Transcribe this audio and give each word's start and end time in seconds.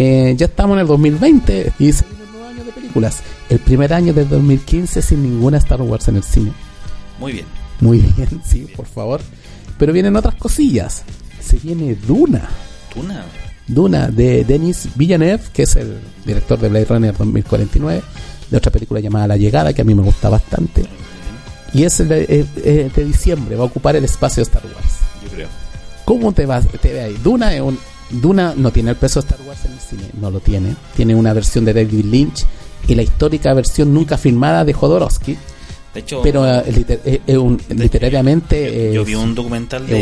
Eh, 0.00 0.34
ya 0.36 0.46
estamos 0.46 0.76
en 0.76 0.82
el 0.82 0.86
2020 0.86 1.72
y 1.80 1.92
se 1.92 2.04
viene 2.06 2.24
un 2.24 2.32
nuevo 2.32 2.46
año 2.46 2.64
de 2.64 2.70
películas. 2.70 3.20
El 3.48 3.58
primer 3.58 3.92
año 3.92 4.12
del 4.12 4.28
2015 4.28 5.02
sin 5.02 5.22
ninguna 5.24 5.58
Star 5.58 5.82
Wars 5.82 6.06
en 6.06 6.16
el 6.16 6.22
cine. 6.22 6.52
Muy 7.18 7.32
bien. 7.32 7.46
Muy 7.80 7.98
bien, 8.16 8.40
sí, 8.44 8.68
por 8.76 8.86
favor. 8.86 9.20
Pero 9.76 9.92
vienen 9.92 10.14
otras 10.14 10.36
cosillas. 10.36 11.02
Se 11.40 11.58
viene 11.58 11.96
Duna. 11.96 12.48
¿Duna? 12.94 13.24
Duna 13.66 14.08
de 14.08 14.44
Denis 14.44 14.88
Villeneuve, 14.94 15.42
que 15.52 15.64
es 15.64 15.74
el 15.74 15.98
director 16.24 16.60
de 16.60 16.68
Blade 16.68 16.84
Runner 16.86 17.16
2049, 17.16 18.02
de 18.50 18.56
otra 18.56 18.70
película 18.70 19.00
llamada 19.00 19.26
La 19.26 19.36
Llegada, 19.36 19.72
que 19.72 19.82
a 19.82 19.84
mí 19.84 19.94
me 19.94 20.02
gusta 20.02 20.28
bastante. 20.28 20.84
Y 21.74 21.82
es 21.82 21.98
el 22.00 22.08
de, 22.08 22.22
eh, 22.22 22.46
eh, 22.64 22.90
de 22.94 23.04
diciembre, 23.04 23.56
va 23.56 23.64
a 23.64 23.66
ocupar 23.66 23.96
el 23.96 24.04
espacio 24.04 24.42
de 24.42 24.48
Star 24.48 24.62
Wars. 24.64 25.00
Yo 25.24 25.30
creo. 25.30 25.48
¿Cómo 26.04 26.32
te 26.32 26.46
vas? 26.46 26.66
Te 26.66 26.92
ve 26.92 27.02
ahí. 27.02 27.20
Duna 27.22 27.52
es 27.54 27.60
un, 27.60 27.78
Duna 28.10 28.54
no 28.56 28.70
tiene 28.70 28.90
el 28.90 28.96
peso 28.96 29.20
de 29.20 29.28
Star 29.28 29.46
Wars 29.46 29.64
en 29.64 29.72
el 29.72 29.78
cine, 29.80 30.02
no 30.20 30.30
lo 30.30 30.40
tiene. 30.40 30.74
Tiene 30.96 31.14
una 31.14 31.32
versión 31.32 31.64
de 31.64 31.74
David 31.74 32.04
Lynch 32.04 32.44
y 32.86 32.94
la 32.94 33.02
histórica 33.02 33.52
versión 33.54 33.92
nunca 33.92 34.16
filmada 34.16 34.64
de 34.64 34.72
Jodorowsky. 34.72 35.36
De 35.94 36.00
hecho, 36.00 36.20
Pero 36.22 36.46
eh, 36.46 36.62
liter- 36.70 37.00
eh, 37.04 37.20
literariamente 37.74 38.92
yo 38.92 39.04
vi 39.04 39.14
un 39.14 39.34
documental 39.34 39.86
de, 39.86 39.94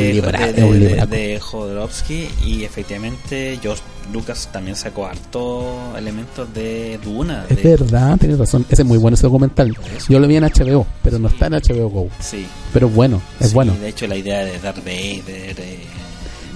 un 0.65 0.81
de- 0.81 1.07
de 1.07 1.41
Jodorowsky 1.41 2.29
y 2.45 2.65
efectivamente 2.65 3.59
George 3.63 3.83
Lucas 4.13 4.49
también 4.53 4.77
sacó 4.77 5.07
hartos 5.07 5.65
elementos 5.97 6.53
de 6.53 6.99
Duna. 7.03 7.47
Es 7.49 7.63
verdad, 7.63 8.17
tienes 8.19 8.39
razón. 8.39 8.67
Ese 8.69 8.83
es 8.83 8.89
muy 8.89 8.99
bueno 8.99 9.15
ese 9.15 9.25
documental. 9.27 9.77
Yo 10.09 10.19
lo 10.19 10.27
vi 10.29 10.37
en 10.37 10.45
HBO, 10.45 10.87
pero 11.03 11.19
no 11.19 11.29
está 11.29 11.47
en 11.47 11.55
HBO 11.55 11.89
Go. 11.89 12.09
Sí. 12.21 12.47
Pero 12.73 12.89
bueno, 12.89 13.23
es 13.41 13.49
sí, 13.49 13.55
bueno. 13.55 13.75
De 13.81 13.89
hecho, 13.89 14.07
la 14.07 14.17
idea 14.17 14.45
de 14.45 14.59
Darth 14.59 14.79
Vader, 14.85 15.57
eh, 15.59 15.79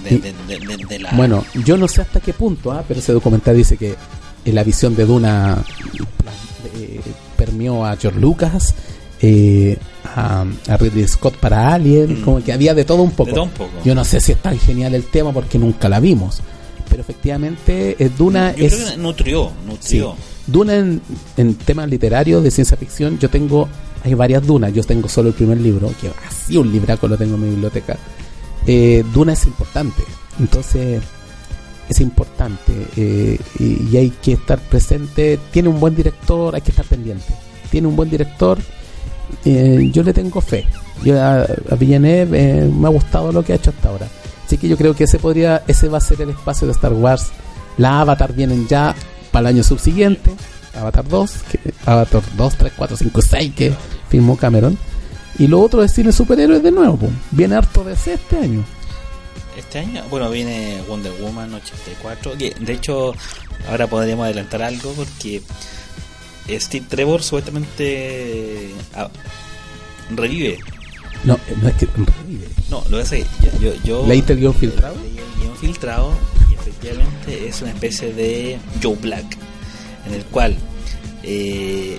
de, 0.02 0.98
la... 0.98 1.10
Bueno, 1.12 1.44
yo 1.64 1.76
no 1.76 1.86
sé 1.88 2.02
hasta 2.02 2.20
qué 2.20 2.32
punto, 2.32 2.72
ah, 2.72 2.84
pero 2.86 3.00
ese 3.00 3.12
documental 3.12 3.56
dice 3.56 3.76
que 3.76 3.94
la 4.46 4.64
visión 4.64 4.94
de 4.96 5.04
Duna 5.06 5.62
eh, 6.76 7.00
permeó 7.36 7.84
a 7.86 7.96
George 7.96 8.18
Lucas, 8.20 8.74
eh, 9.22 9.76
a, 10.16 10.44
a 10.68 10.76
Ridley 10.76 11.06
Scott 11.06 11.36
para 11.36 11.72
Alien, 11.74 12.20
Mm. 12.20 12.24
como 12.24 12.42
que 12.42 12.52
había 12.52 12.74
de 12.74 12.84
todo 12.84 13.02
un 13.02 13.10
poco. 13.12 13.26
De 13.30 13.34
todo 13.34 13.44
un 13.44 13.50
poco. 13.50 13.70
Yo 13.84 13.94
no 13.94 14.04
sé 14.04 14.20
si 14.20 14.32
es 14.32 14.38
tan 14.38 14.58
genial 14.58 14.94
el 14.94 15.04
tema 15.04 15.32
porque 15.32 15.58
nunca 15.58 15.88
la 15.88 16.00
vimos, 16.00 16.40
pero 16.88 17.02
efectivamente 17.02 17.96
eh, 17.98 18.10
Duna 18.16 18.54
Yo 18.56 18.66
es... 18.66 18.74
creo 18.74 18.90
que 18.90 18.96
nutrió, 18.96 19.48
Sí. 19.48 19.66
nutrió. 19.98 20.14
Duna 20.46 20.74
en, 20.76 21.00
en 21.36 21.54
temas 21.54 21.88
literarios 21.88 22.42
de 22.42 22.50
ciencia 22.50 22.76
ficción, 22.76 23.18
yo 23.20 23.28
tengo, 23.28 23.68
hay 24.02 24.14
varias 24.14 24.44
Dunas, 24.44 24.72
yo 24.72 24.82
tengo 24.82 25.08
solo 25.08 25.28
el 25.28 25.34
primer 25.34 25.60
libro, 25.60 25.92
que 26.00 26.10
así 26.26 26.56
un 26.56 26.72
libraco 26.72 27.06
lo 27.06 27.16
tengo 27.16 27.36
en 27.36 27.42
mi 27.42 27.50
biblioteca. 27.50 27.96
Eh, 28.66 29.04
Duna 29.12 29.32
es 29.32 29.46
importante, 29.46 30.02
entonces 30.38 31.02
es 31.88 32.00
importante 32.00 32.72
eh, 32.96 33.38
y, 33.58 33.96
hay 33.96 34.10
que 34.10 34.32
estar 34.32 34.58
presente. 34.58 35.38
Tiene 35.50 35.68
un 35.68 35.80
buen 35.80 35.94
director, 35.94 36.54
hay 36.54 36.60
que 36.60 36.70
estar 36.70 36.86
pendiente. 36.86 37.32
Tiene 37.70 37.88
un 37.88 37.96
buen 37.96 38.10
director, 38.10 38.58
eh, 39.44 39.90
yo 39.92 40.02
le 40.02 40.12
tengo 40.12 40.40
fe. 40.40 40.66
Yo 41.02 41.20
a, 41.20 41.40
a 41.42 41.74
Villeneuve 41.78 42.68
me 42.68 42.86
ha 42.86 42.90
gustado 42.90 43.32
lo 43.32 43.42
que 43.42 43.52
ha 43.52 43.56
hecho 43.56 43.70
hasta 43.70 43.88
ahora. 43.88 44.06
Así 44.44 44.58
que 44.58 44.68
yo 44.68 44.76
creo 44.76 44.94
que 44.94 45.04
ese 45.04 45.18
podría, 45.18 45.62
ese 45.68 45.88
va 45.88 45.98
a 45.98 46.00
ser 46.00 46.20
el 46.22 46.30
espacio 46.30 46.66
de 46.66 46.72
Star 46.72 46.92
Wars. 46.92 47.28
La 47.78 48.00
Avatar 48.00 48.32
vienen 48.32 48.66
ya 48.66 48.94
para 49.30 49.48
el 49.48 49.56
año 49.56 49.64
subsiguiente. 49.64 50.32
Avatar 50.74 51.06
2, 51.08 51.32
que, 51.50 51.60
Avatar 51.86 52.22
2, 52.36 52.56
3, 52.56 52.72
4, 52.76 52.96
5, 52.96 53.22
6 53.22 53.54
que 53.54 53.72
filmó 54.08 54.36
Cameron. 54.36 54.76
Y 55.38 55.46
lo 55.46 55.60
otro 55.60 55.82
es 55.82 55.92
cine 55.92 56.12
superhéroes 56.12 56.62
de 56.62 56.70
nuevo. 56.70 56.98
Viene 57.30 57.56
harto 57.56 57.84
de 57.84 57.94
ese 57.94 58.14
este 58.14 58.36
año. 58.36 58.64
Este 59.56 59.78
año, 59.78 60.02
bueno, 60.10 60.30
viene 60.30 60.82
Wonder 60.88 61.12
Woman 61.20 61.54
84. 61.54 62.36
que, 62.38 62.54
de 62.58 62.72
hecho, 62.72 63.14
ahora 63.68 63.86
podríamos 63.86 64.24
adelantar 64.24 64.62
algo 64.62 64.92
porque 64.92 65.42
Steve 66.48 66.86
Trevor 66.88 67.22
supuestamente 67.22 68.70
ah, 68.94 69.08
revive. 70.10 70.58
No, 71.24 71.38
no 71.60 71.68
es 71.68 71.74
que 71.74 71.86
revive. 71.86 72.48
No, 72.70 72.82
lo 72.88 73.02
que 73.02 73.04
que 73.04 73.26
yo, 73.42 73.60
yo, 73.60 73.82
yo 73.84 74.06
¿Leíste 74.06 74.32
el 74.32 74.40
guion 74.40 74.54
filtrado? 74.54 74.94
Leí 74.96 75.18
el 75.18 75.42
guion 75.42 75.56
filtrado 75.56 76.12
y 76.50 76.54
efectivamente 76.54 77.48
es 77.48 77.60
una 77.62 77.70
especie 77.72 78.12
de 78.12 78.58
Joe 78.82 78.96
Black, 78.96 79.36
en 80.06 80.14
el 80.14 80.24
cual, 80.26 80.56
eh, 81.22 81.98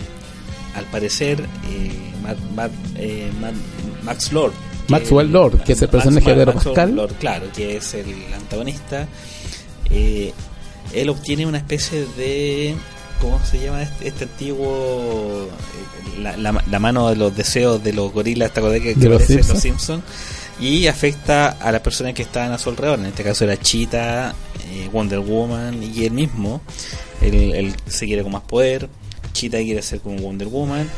al 0.76 0.86
parecer, 0.86 1.42
eh, 1.70 1.92
Matt- 2.24 2.52
Matt- 2.56 2.72
eh, 2.98 3.32
Matt- 3.40 4.04
Max 4.04 4.32
Lord, 4.32 4.54
Maxwell 4.88 5.32
Lord, 5.32 5.64
que 5.64 5.74
es 5.74 5.82
el 5.82 5.88
Max- 5.88 5.92
personaje 5.92 6.30
de 6.30 6.36
Pedro 6.46 6.54
Pascal. 6.54 6.96
Lord, 6.96 7.14
claro, 7.20 7.46
que 7.56 7.78
es 7.78 7.94
el 7.94 8.14
antagonista, 8.34 9.08
eh, 9.90 10.34
él 10.94 11.10
obtiene 11.10 11.46
una 11.46 11.58
especie 11.60 12.06
de 12.18 12.76
¿cómo 13.22 13.40
se 13.46 13.60
llama 13.64 13.84
este, 13.84 14.08
este 14.08 14.24
antiguo 14.26 15.48
la, 16.20 16.36
la- 16.38 16.64
la 16.70 16.80
mano 16.80 17.10
de 17.10 17.16
los 17.16 17.36
deseos 17.36 17.84
de 17.84 17.94
los 17.94 18.12
gorilas 18.12 18.48
esta 18.50 18.62
cosa 18.62 18.74
que, 18.80 18.94
que 18.94 19.00
De 19.00 19.10
los 19.10 19.30
en 19.30 19.38
los 19.38 19.46
Simpson. 19.46 19.62
Simpsons 19.62 20.04
y 20.60 20.88
afecta 20.88 21.50
a 21.50 21.72
las 21.72 21.82
personas 21.82 22.14
que 22.14 22.24
estaban 22.24 22.52
a 22.52 22.58
su 22.58 22.70
alrededor 22.70 23.00
en 23.00 23.06
este 23.08 23.24
caso 23.24 23.44
era 23.46 23.58
Cheetah 23.58 24.34
eh, 24.72 24.90
Wonder 24.92 25.20
Woman 25.20 25.82
y 25.84 26.04
él 26.06 26.12
mismo 26.14 26.62
él, 27.22 27.54
él 27.54 27.76
se 27.88 28.06
quiere 28.08 28.24
con 28.24 28.32
más 28.32 28.42
poder 28.44 28.90
Cheetah 29.32 29.60
quiere 29.60 29.82
ser 29.82 30.00
como 30.00 30.18
Wonder 30.18 30.48
Woman 30.48 30.90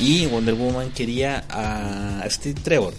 y 0.00 0.26
Wonder 0.26 0.54
Woman 0.54 0.90
quería 0.90 1.44
a 1.48 2.24
Steve 2.28 2.60
Trevor 2.62 2.94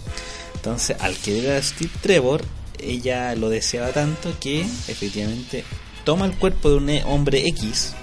entonces 0.54 0.96
al 1.00 1.14
querer 1.16 1.56
a 1.56 1.62
Steve 1.62 1.90
Trevor 2.00 2.42
ella 2.78 3.34
lo 3.34 3.48
deseaba 3.48 3.88
tanto 3.88 4.32
que 4.40 4.60
efectivamente 4.60 5.64
toma 6.04 6.26
el 6.26 6.36
cuerpo 6.36 6.70
de 6.70 6.76
un 6.76 6.90
e- 6.90 7.04
hombre 7.04 7.46
X 7.48 7.94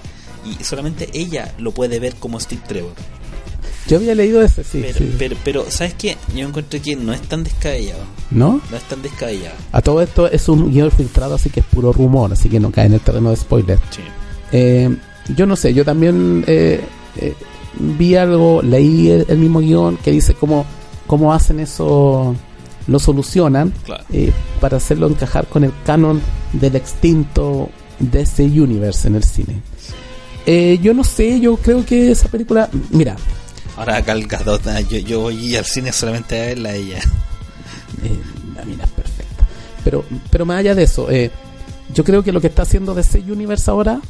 y 0.46 0.64
solamente 0.64 1.10
ella 1.14 1.54
lo 1.58 1.72
puede 1.72 2.00
ver 2.00 2.16
como 2.16 2.40
Steve 2.40 2.62
Trevor. 2.68 2.94
Yo 3.88 3.98
había 3.98 4.14
leído 4.14 4.42
ese, 4.42 4.64
sí. 4.64 4.80
pero, 4.82 5.00
sí. 5.00 5.16
pero, 5.18 5.36
pero, 5.44 5.72
¿sabes 5.72 5.96
qué? 5.96 6.18
Yo 6.36 6.48
encuentro 6.48 6.80
que 6.82 6.96
no 6.96 7.12
es 7.12 7.22
tan 7.22 7.44
descabellado. 7.44 8.04
¿No? 8.30 8.62
No 8.70 8.78
es 8.78 8.84
tan 8.84 9.02
descabellado. 9.02 9.56
A 9.72 9.82
todo 9.82 10.02
esto 10.02 10.30
es 10.30 10.48
un 10.48 10.72
guion 10.72 10.92
filtrado, 10.92 11.36
así 11.36 11.50
que 11.50 11.62
es 11.62 11.66
puro 11.66 11.92
rumor, 11.92 12.32
así 12.32 12.50
que 12.50 12.60
no 12.60 12.72
cae 12.72 12.86
en 12.86 12.94
el 12.94 13.00
terreno 13.02 13.32
de 13.32 13.38
spoiler. 13.38 13.80
Sí. 13.90 14.02
Eh, 14.52 14.96
yo 15.36 15.46
no 15.46 15.56
sé, 15.56 15.74
yo 15.74 15.84
también 15.86 16.44
eh, 16.48 16.82
eh, 17.18 17.34
vi 17.78 18.16
algo, 18.16 18.62
leí 18.62 19.10
el, 19.10 19.26
el 19.30 19.38
mismo 19.38 19.60
guion 19.60 19.98
que 19.98 20.12
dice 20.12 20.34
cómo, 20.34 20.66
cómo 21.08 21.34
hacen 21.34 21.60
eso, 21.60 22.36
lo 22.88 23.00
solucionan 23.00 23.74
Claro. 23.86 24.04
eh, 24.12 24.32
para 24.60 24.78
hacerlo 24.78 25.08
encajar 25.08 25.48
con 25.48 25.64
el 25.64 25.72
canon 25.86 26.22
del 26.54 26.76
extinto 26.76 27.70
DC 28.00 28.44
Universe 28.44 29.08
en 29.08 29.16
el 29.16 29.24
cine. 29.24 29.62
Eh, 30.46 30.80
yo 30.82 30.94
no 30.94 31.04
sé, 31.04 31.40
yo 31.40 31.58
creo 31.58 31.86
que 31.86 32.12
esa 32.12 32.28
película, 32.30 32.70
mira, 32.92 33.16
Ahora 33.78 34.02
Gal 34.02 34.26
Gadot, 34.28 34.62
yo, 34.90 34.98
yo 34.98 35.20
voy 35.22 35.56
al 35.56 35.64
cine 35.64 35.94
solamente 35.94 36.42
a 36.42 36.46
verla 36.48 36.70
a 36.70 36.76
ella. 36.76 36.98
Eh, 38.04 38.20
la 38.56 38.66
mina 38.66 38.84
es 38.84 38.90
perfecta. 38.90 39.48
Pero, 39.86 40.04
pero 40.30 40.46
más 40.46 40.60
allá 40.60 40.76
de 40.76 40.84
eso, 40.84 41.10
eh, 41.10 41.32
yo 41.94 42.04
creo 42.04 42.22
que 42.22 42.34
lo 42.34 42.42
que 42.42 42.48
está 42.48 42.64
haciendo 42.64 42.94
DC 42.94 43.20
Universe 43.32 43.72
ahora 43.72 44.02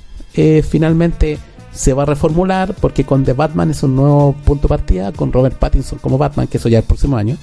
eh, 0.41 0.63
finalmente 0.63 1.37
se 1.73 1.93
va 1.93 2.03
a 2.03 2.05
reformular 2.05 2.73
porque 2.79 3.03
con 3.03 3.23
The 3.23 3.33
Batman 3.33 3.71
es 3.71 3.83
un 3.83 3.95
nuevo 3.95 4.33
punto 4.45 4.63
de 4.67 4.69
partida, 4.69 5.11
con 5.11 5.31
Robert 5.31 5.57
Pattinson 5.57 5.99
como 5.99 6.17
Batman, 6.17 6.47
que 6.47 6.57
eso 6.57 6.69
ya 6.69 6.79
es 6.79 6.83
el 6.83 6.87
próximo 6.87 7.17
año. 7.17 7.37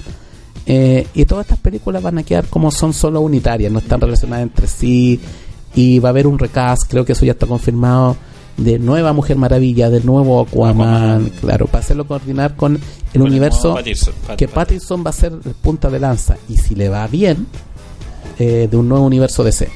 Eh, 0.65 1.07
y 1.13 1.25
todas 1.25 1.45
estas 1.45 1.59
películas 1.59 2.03
van 2.03 2.17
a 2.17 2.23
quedar 2.23 2.45
como 2.47 2.71
son 2.71 2.93
solo 2.93 3.21
unitarias, 3.21 3.71
no 3.71 3.79
están 3.79 4.01
relacionadas 4.01 4.43
entre 4.43 4.67
sí. 4.67 5.19
Y 5.75 5.99
va 5.99 6.09
a 6.09 6.11
haber 6.11 6.27
un 6.27 6.39
recast, 6.39 6.83
creo 6.89 7.05
que 7.05 7.11
eso 7.13 7.23
ya 7.25 7.33
está 7.33 7.45
confirmado, 7.45 8.17
de 8.57 8.79
nueva 8.79 9.13
Mujer 9.13 9.37
Maravilla, 9.37 9.89
de 9.91 10.01
nuevo 10.01 10.41
Aquaman, 10.41 10.87
Aquaman. 10.87 11.31
claro, 11.39 11.67
para 11.67 11.79
hacerlo 11.83 12.07
coordinar 12.07 12.55
con 12.55 12.79
el 13.13 13.21
universo 13.21 13.59
nuevo 13.69 13.75
Pattinson, 13.77 14.13
Pat- 14.25 14.37
que 14.37 14.47
Pat- 14.47 14.55
Pattinson 14.55 15.03
va 15.05 15.09
a 15.11 15.13
ser 15.13 15.31
el 15.33 15.53
punta 15.53 15.89
de 15.91 15.99
lanza 15.99 16.35
y 16.49 16.57
si 16.57 16.73
le 16.73 16.89
va 16.89 17.05
bien 17.07 17.45
eh, 18.39 18.67
de 18.69 18.75
un 18.77 18.89
nuevo 18.89 19.05
universo 19.05 19.43
DC 19.43 19.69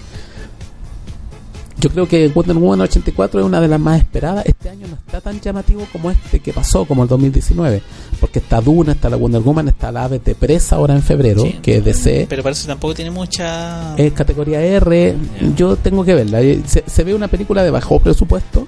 yo 1.81 1.89
creo 1.89 2.07
que 2.07 2.27
Wonder 2.29 2.55
Woman 2.55 2.81
84 2.81 3.39
es 3.41 3.45
una 3.45 3.59
de 3.59 3.67
las 3.67 3.79
más 3.79 3.99
esperadas 3.99 4.45
este 4.45 4.69
año 4.69 4.87
no 4.87 4.95
está 4.95 5.19
tan 5.19 5.41
llamativo 5.41 5.85
como 5.91 6.11
este 6.11 6.39
que 6.39 6.53
pasó 6.53 6.85
como 6.85 7.03
el 7.03 7.09
2019 7.09 7.81
porque 8.19 8.39
está 8.39 8.61
Duna, 8.61 8.91
está 8.93 9.09
la 9.09 9.17
Wonder 9.17 9.41
Woman 9.41 9.67
está 9.67 9.91
la 9.91 10.03
Aves 10.05 10.23
de 10.23 10.35
Presa 10.35 10.75
ahora 10.77 10.93
en 10.95 11.01
febrero 11.01 11.41
Sí, 11.41 11.59
que 11.61 11.77
es 11.77 11.83
DC 11.85 12.27
Pero 12.29 12.43
parece 12.43 12.61
que 12.63 12.67
tampoco 12.67 12.93
tiene 12.93 13.09
mucha. 13.11 13.95
es 13.97 14.13
categoría 14.13 14.61
R. 14.61 15.15
Yo 15.55 15.75
tengo 15.75 16.05
que 16.05 16.13
verla. 16.13 16.41
Eh, 16.41 16.61
Se, 16.65 16.83
se 16.85 17.03
ve 17.03 17.15
una 17.15 17.27
película 17.27 17.63
de 17.63 17.71
bajo 17.71 17.99
presupuesto, 17.99 18.67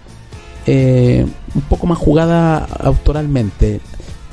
eh, 0.65 1.25
un 1.53 1.61
poco 1.63 1.85
más 1.87 1.97
jugada 1.99 2.65
autoralmente. 2.79 3.79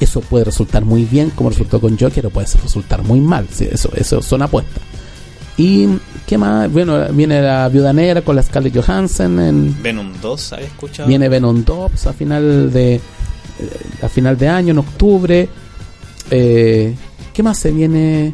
Eso 0.01 0.21
puede 0.23 0.45
resultar 0.47 0.85
muy 0.87 1.05
bien, 1.05 1.31
como 1.31 1.51
resultó 1.51 1.81
con 1.81 1.99
Joker, 1.99 2.27
o 2.27 2.31
puede 2.31 2.47
resultar 2.63 3.03
muy 3.03 3.21
mal. 3.21 3.47
Sí, 3.53 3.69
eso, 3.71 3.91
eso 3.95 4.23
son 4.23 4.41
apuestas. 4.43 4.83
¿Y 5.59 5.87
qué 6.31 6.39
más? 6.39 6.71
Bueno, 6.71 7.09
viene 7.11 7.43
la 7.43 7.69
Viuda 7.69 7.93
Negra 7.93 8.23
con 8.23 8.37
la 8.37 8.43
Scarlett 8.45 8.77
Johansson. 8.77 9.41
En, 9.41 9.83
Venom 9.83 10.13
2, 10.23 10.53
¿habéis 10.53 10.69
escuchado? 10.69 11.09
viene 11.09 11.29
Venom 11.29 11.65
2 11.65 12.07
a 12.07 12.13
final 12.13 12.73
de 12.73 12.95
eh, 12.95 13.01
a 14.01 14.09
final 14.09 14.39
de 14.39 14.49
año, 14.49 14.71
en 14.71 14.79
octubre. 14.79 15.49
Eh, 16.31 16.95
¿Qué 17.35 17.43
más 17.43 17.59
se 17.59 17.73
viene? 17.73 18.33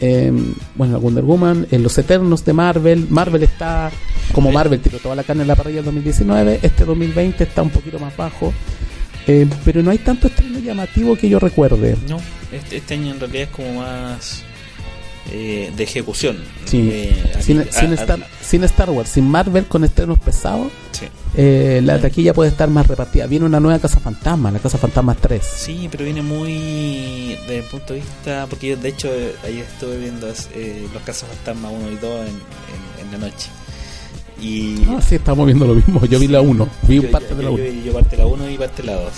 Eh, 0.00 0.32
bueno, 0.76 0.98
Wonder 0.98 1.24
Woman, 1.24 1.66
en 1.70 1.82
los 1.82 1.98
Eternos 1.98 2.42
de 2.42 2.54
Marvel. 2.54 3.06
Marvel 3.10 3.42
está 3.42 3.90
como 4.32 4.50
Marvel 4.50 4.80
tiró 4.80 4.98
toda 4.98 5.14
la 5.14 5.22
carne 5.22 5.42
en 5.42 5.48
la 5.48 5.56
parrilla 5.56 5.76
del 5.76 5.86
2019, 5.86 6.60
este 6.62 6.86
2020 6.86 7.44
está 7.44 7.60
un 7.60 7.70
poquito 7.70 7.98
más 7.98 8.16
bajo. 8.16 8.50
Eh, 9.26 9.46
pero 9.62 9.82
no 9.82 9.90
hay 9.90 9.98
tanto 9.98 10.28
estreno 10.28 10.58
llamativo 10.58 11.16
que 11.16 11.28
yo 11.28 11.38
recuerde. 11.38 11.96
No, 12.08 12.18
este, 12.50 12.78
este 12.78 12.94
año 12.94 13.12
en 13.12 13.20
realidad 13.20 13.42
es 13.42 13.48
como 13.50 13.74
más 13.74 14.42
eh, 15.32 15.72
de 15.76 15.82
ejecución. 15.84 16.38
Sí. 16.66 16.88
Eh, 16.92 17.32
sin, 17.40 17.60
aquí- 17.60 17.70
sin 17.72 17.88
a- 17.88 17.92
a- 17.92 17.94
Star, 17.94 18.26
sin 18.42 18.64
Star 18.64 18.90
Wars, 18.90 19.08
sin 19.10 19.28
Marvel 19.28 19.66
con 19.66 19.84
estrenos 19.84 20.18
pesados, 20.18 20.68
sí. 20.92 21.06
eh, 21.36 21.80
la 21.84 22.00
taquilla 22.00 22.32
puede 22.34 22.50
estar 22.50 22.68
más 22.70 22.86
repartida. 22.86 23.26
Viene 23.26 23.44
una 23.46 23.60
nueva 23.60 23.78
Casa 23.78 23.98
Fantasma, 24.00 24.50
la 24.50 24.58
Casa 24.58 24.78
Fantasma 24.78 25.14
3. 25.14 25.42
Sí, 25.44 25.88
pero 25.90 26.04
viene 26.04 26.22
muy 26.22 27.36
desde 27.42 27.58
el 27.58 27.64
punto 27.64 27.92
de 27.94 28.00
vista, 28.00 28.46
porque 28.48 28.68
yo 28.68 28.76
de 28.76 28.88
hecho 28.88 29.08
eh, 29.12 29.34
ayer 29.44 29.64
estuve 29.64 29.98
viendo 29.98 30.26
los 30.26 31.02
casos 31.04 31.28
fantasma 31.28 31.70
1 31.70 31.90
y 31.92 31.96
2 31.96 32.02
en, 32.20 32.26
en- 32.28 33.06
en 33.06 33.12
la 33.12 33.18
noche. 33.28 33.48
Y 34.40 34.84
Ah, 34.88 35.00
sí, 35.00 35.14
estamos 35.14 35.46
viendo 35.46 35.66
lo 35.66 35.74
mismo. 35.74 36.04
Yo 36.06 36.18
vi 36.18 36.28
la 36.28 36.40
1, 36.42 36.68
vi 36.82 36.96
yo, 37.00 37.10
parte 37.10 37.30
yo- 37.30 37.36
de 37.36 37.42
la 37.42 37.48
yo- 37.50 37.54
1. 37.54 37.64
yo- 37.64 37.84
yo 37.86 37.92
parte 37.94 38.16
la 38.18 38.26
1 38.26 38.50
y 38.50 38.58
parte 38.58 38.82
la 38.82 38.92
2. 38.94 39.12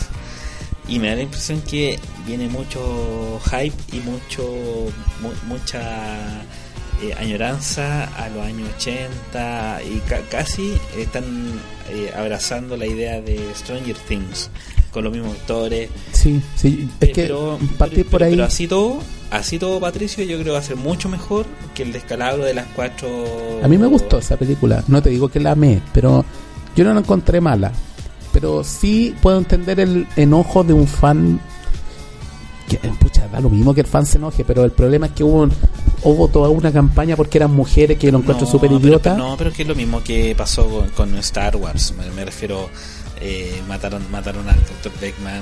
Y 0.89 0.99
me 0.99 1.09
da 1.09 1.17
la 1.17 1.23
impresión 1.23 1.61
que 1.63 1.99
viene 2.27 2.49
mucho 2.49 3.39
hype 3.51 3.75
y 3.93 4.01
mucho 4.01 4.43
mu- 5.23 5.55
mucha 5.55 5.81
eh, 7.03 7.15
añoranza 7.19 8.05
a 8.17 8.29
los 8.31 8.45
años 8.45 8.69
80 8.77 9.81
y 9.83 9.99
ca- 10.09 10.23
casi 10.31 10.73
están 10.97 11.25
eh, 11.91 12.11
abrazando 12.17 12.77
la 12.77 12.87
idea 12.87 13.21
de 13.21 13.39
Stranger 13.55 13.97
Things 14.09 14.51
con 14.91 15.05
los 15.05 15.13
mismos 15.13 15.37
actores. 15.37 15.91
Sí, 16.13 16.41
sí, 16.57 16.89
es 17.01 17.09
Eh, 17.11 17.13
que 17.13 17.23
pero- 17.25 17.59
partir 17.77 17.99
pero- 17.99 18.11
por 18.11 18.23
ahí. 18.25 18.31
Pero 18.33 18.45
así 18.45 18.67
todo, 18.67 18.99
así 19.31 19.59
todo, 19.59 19.79
Patricio, 19.81 20.25
yo 20.25 20.37
creo 20.37 20.45
que 20.47 20.51
va 20.53 20.59
a 20.59 20.63
ser 20.63 20.77
mucho 20.77 21.09
mejor 21.11 21.45
que 21.75 21.83
el 21.83 21.93
descalabro 21.93 22.45
de 22.45 22.55
las 22.55 22.67
cuatro. 22.75 23.61
A 23.63 23.69
mí 23.69 23.77
me 23.79 23.87
gustó 23.87 24.19
esa 24.19 24.37
película. 24.39 24.83
No 24.89 25.03
te 25.03 25.11
digo 25.11 25.29
que 25.29 25.39
la 25.39 25.53
amé, 25.53 25.81
pero 25.93 26.25
yo 26.75 26.85
no 26.85 26.95
la 26.95 27.01
encontré 27.01 27.41
mala. 27.43 27.73
Pero 28.33 28.63
sí 28.65 29.15
puedo 29.23 29.39
entender 29.39 29.81
el 29.81 30.07
enojo 30.17 30.63
de 30.65 30.73
un 30.73 30.87
fan. 30.87 31.41
Que, 32.69 32.77
eh, 32.77 32.93
pucha, 33.01 33.27
da 33.29 33.41
lo 33.41 33.49
mismo 33.49 33.73
que 33.75 33.81
el 33.81 33.87
fan 33.87 34.05
se 34.05 34.19
enoje, 34.19 34.45
pero 34.45 34.63
el 34.65 34.73
problema 34.73 35.07
es 35.07 35.13
que 35.13 35.25
hubo, 35.25 35.43
un- 35.43 35.53
hubo 36.03 36.29
toda 36.29 36.51
una 36.51 36.71
campaña 36.71 37.17
porque 37.17 37.39
eran 37.39 37.51
mujeres 37.53 37.97
que 37.99 38.13
lo 38.13 38.19
encuentro 38.19 38.45
No, 38.45 38.53
súper 38.53 38.71
idiota. 38.73 39.17
No, 39.17 39.37
pero 39.39 39.49
es 39.51 39.57
que 39.57 39.63
es 39.63 39.69
lo 39.69 39.75
mismo 39.75 40.03
que 40.05 40.35
pasó 40.37 40.69
con, 40.69 40.89
con 40.91 41.17
Star 41.19 41.57
Wars. 41.57 41.95
Me, 41.97 42.11
me 42.11 42.27
refiero, 42.27 42.69
eh, 43.23 43.63
mataron, 43.67 44.03
mataron 44.13 44.47
al 44.49 44.57
Dr. 44.57 44.93
Beckman. 45.01 45.41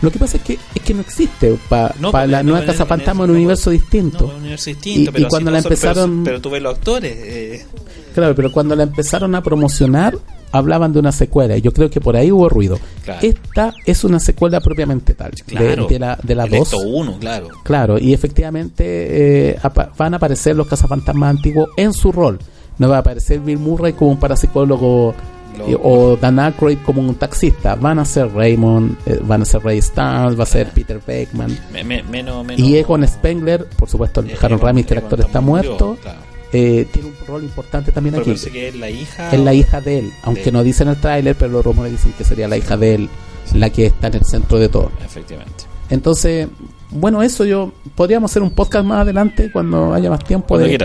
Lo 0.00 0.10
que 0.10 0.18
pasa 0.18 0.38
es 0.38 0.42
que 0.42 0.58
es 0.74 0.82
que 0.82 0.94
no 0.94 1.00
existe 1.02 1.58
para 1.68 1.94
No, 2.00 2.10
la 2.12 2.42
no, 2.42 2.52
nueva 2.52 2.64
Casa 2.66 2.86
Fantasma 2.86 3.24
en- 3.24 3.30
un 3.30 3.36
universo 3.36 3.70
distinto. 3.70 4.26
Un 4.26 4.36
universo 4.36 4.70
distinto. 4.70 5.10
Y- 5.10 5.12
pero 5.12 5.26
y 5.26 5.28
cuando 5.28 5.50
la 5.50 5.58
pero- 5.58 5.68
empezaron- 5.74 6.24
Pero, 6.24 6.40
tú 6.40 6.50
ves 6.50 6.62
los 6.62 6.74
actores. 6.74 7.14
eh, 7.18 7.66
Claro, 8.14 8.34
pero 8.34 8.50
cuando 8.50 8.74
la 8.74 8.84
empezaron 8.84 9.34
a 9.34 9.42
promocionar, 9.42 10.16
hablaban 10.52 10.92
de 10.92 10.98
una 10.98 11.12
secuela. 11.12 11.56
Y 11.56 11.60
yo 11.60 11.72
creo 11.72 11.90
que 11.90 12.00
por 12.00 12.16
ahí 12.16 12.30
hubo 12.32 12.48
ruido. 12.48 12.78
Claro. 13.04 13.20
Esta 13.22 13.74
es 13.84 14.04
una 14.04 14.20
secuela 14.20 14.60
propiamente 14.60 15.14
tal. 15.14 15.30
de- 15.32 15.42
claro. 15.42 15.86
de, 15.86 15.98
la, 15.98 16.18
de 16.22 16.34
la 16.34 16.44
el 16.44 16.50
2. 16.50 16.72
Ecto 16.72 16.78
1, 16.88 17.18
claro. 17.18 17.48
Claro, 17.62 17.98
y 17.98 18.12
efectivamente 18.12 19.50
eh, 19.50 19.58
apa- 19.62 19.90
van 19.96 20.14
a 20.14 20.16
aparecer 20.18 20.56
los 20.56 20.66
cazafantasmas 20.66 21.30
antiguos 21.30 21.68
en 21.76 21.92
su 21.92 22.12
rol. 22.12 22.38
No 22.78 22.88
va 22.88 22.96
a 22.96 23.00
aparecer 23.00 23.40
Bill 23.40 23.58
Murray 23.58 23.92
como 23.94 24.10
un 24.12 24.18
parapsicólogo 24.18 25.14
Lo- 25.58 25.66
eh, 25.68 25.78
o 25.82 26.16
Dan 26.16 26.38
Aykroyd 26.38 26.78
como 26.84 27.00
un 27.00 27.14
taxista. 27.14 27.74
Van 27.76 27.98
a 27.98 28.04
ser 28.04 28.30
Raymond, 28.34 28.96
eh, 29.06 29.18
van 29.22 29.40
a 29.42 29.44
ser 29.46 29.62
Ray 29.64 29.78
Stars, 29.78 30.38
va 30.38 30.42
a 30.42 30.46
ser 30.46 30.68
Peter 30.70 31.00
Beckman. 31.06 31.56
Me- 31.72 31.82
me- 31.82 32.02
menos, 32.02 32.44
menos, 32.44 32.60
Y 32.68 32.76
Egon 32.76 33.06
Spengler, 33.08 33.64
por 33.66 33.88
supuesto, 33.88 34.20
eh, 34.22 34.36
Harold 34.40 34.62
Ramis, 34.62 34.84
que 34.86 34.92
el 34.94 34.98
actor 34.98 35.20
está 35.20 35.40
muerto, 35.40 35.96
claro. 36.02 36.18
Eh, 36.52 36.86
tiene 36.92 37.08
un 37.08 37.14
rol 37.26 37.42
importante 37.44 37.92
también 37.92 38.14
Pero 38.16 38.30
aquí. 38.32 38.50
que 38.50 38.68
es 38.68 38.74
la 38.76 38.90
hija. 38.90 39.30
Es 39.32 39.40
la 39.40 39.52
hija 39.54 39.80
de 39.80 39.98
él, 40.00 40.12
aunque 40.22 40.44
de- 40.44 40.52
no 40.52 40.62
dicen 40.62 40.88
el 40.88 40.96
tráiler, 41.00 41.34
pero 41.36 41.50
los 41.52 41.64
rumores 41.64 41.92
dicen 41.92 42.12
que 42.16 42.24
sería 42.24 42.48
la 42.48 42.56
hija 42.56 42.76
de 42.76 42.94
él 42.94 43.08
la 43.54 43.70
que 43.70 43.86
está 43.86 44.08
en 44.08 44.14
el 44.14 44.24
centro 44.24 44.58
de 44.58 44.68
todo. 44.68 44.90
Efectivamente. 45.04 45.64
Entonces, 45.88 46.48
bueno, 46.90 47.22
eso 47.22 47.44
yo 47.44 47.72
podríamos 47.94 48.30
hacer 48.32 48.42
un 48.42 48.50
podcast 48.50 48.84
más 48.84 49.02
adelante 49.02 49.50
cuando 49.52 49.94
haya 49.94 50.10
más 50.10 50.24
tiempo 50.24 50.58
de, 50.58 50.76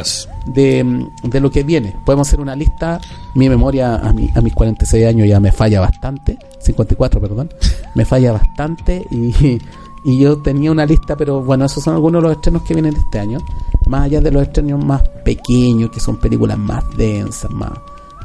de, 0.53 1.05
de 1.23 1.39
lo 1.39 1.49
que 1.49 1.63
viene. 1.63 1.95
Podemos 2.05 2.27
hacer 2.27 2.39
una 2.39 2.55
lista. 2.55 2.99
Mi 3.33 3.49
memoria 3.49 3.95
a, 3.95 4.13
mi, 4.13 4.29
a 4.35 4.41
mis 4.41 4.53
46 4.53 5.07
años 5.07 5.27
ya 5.27 5.39
me 5.39 5.51
falla 5.51 5.79
bastante. 5.79 6.37
54, 6.59 7.19
perdón. 7.19 7.49
Me 7.95 8.05
falla 8.05 8.33
bastante 8.33 9.03
y, 9.09 9.59
y 10.03 10.17
yo 10.19 10.37
tenía 10.39 10.71
una 10.71 10.85
lista, 10.85 11.15
pero 11.15 11.41
bueno, 11.41 11.65
esos 11.65 11.83
son 11.83 11.93
algunos 11.95 12.21
de 12.21 12.27
los 12.29 12.37
estrenos 12.37 12.63
que 12.63 12.73
vienen 12.73 12.95
este 12.95 13.19
año. 13.19 13.39
Más 13.87 14.03
allá 14.03 14.21
de 14.21 14.31
los 14.31 14.43
estrenos 14.43 14.83
más 14.83 15.01
pequeños, 15.23 15.89
que 15.91 15.99
son 15.99 16.17
películas 16.17 16.57
más 16.57 16.83
densas, 16.95 17.51
más, 17.51 17.71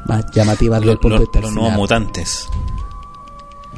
más 0.06 0.24
llamativas 0.34 0.80
desde 0.80 0.92
el 0.92 0.98
punto 0.98 1.16
lo- 1.16 1.20
de 1.20 1.24
vista 1.26 1.40
los 1.40 1.52
nuevos 1.52 1.72
mutantes. 1.74 2.48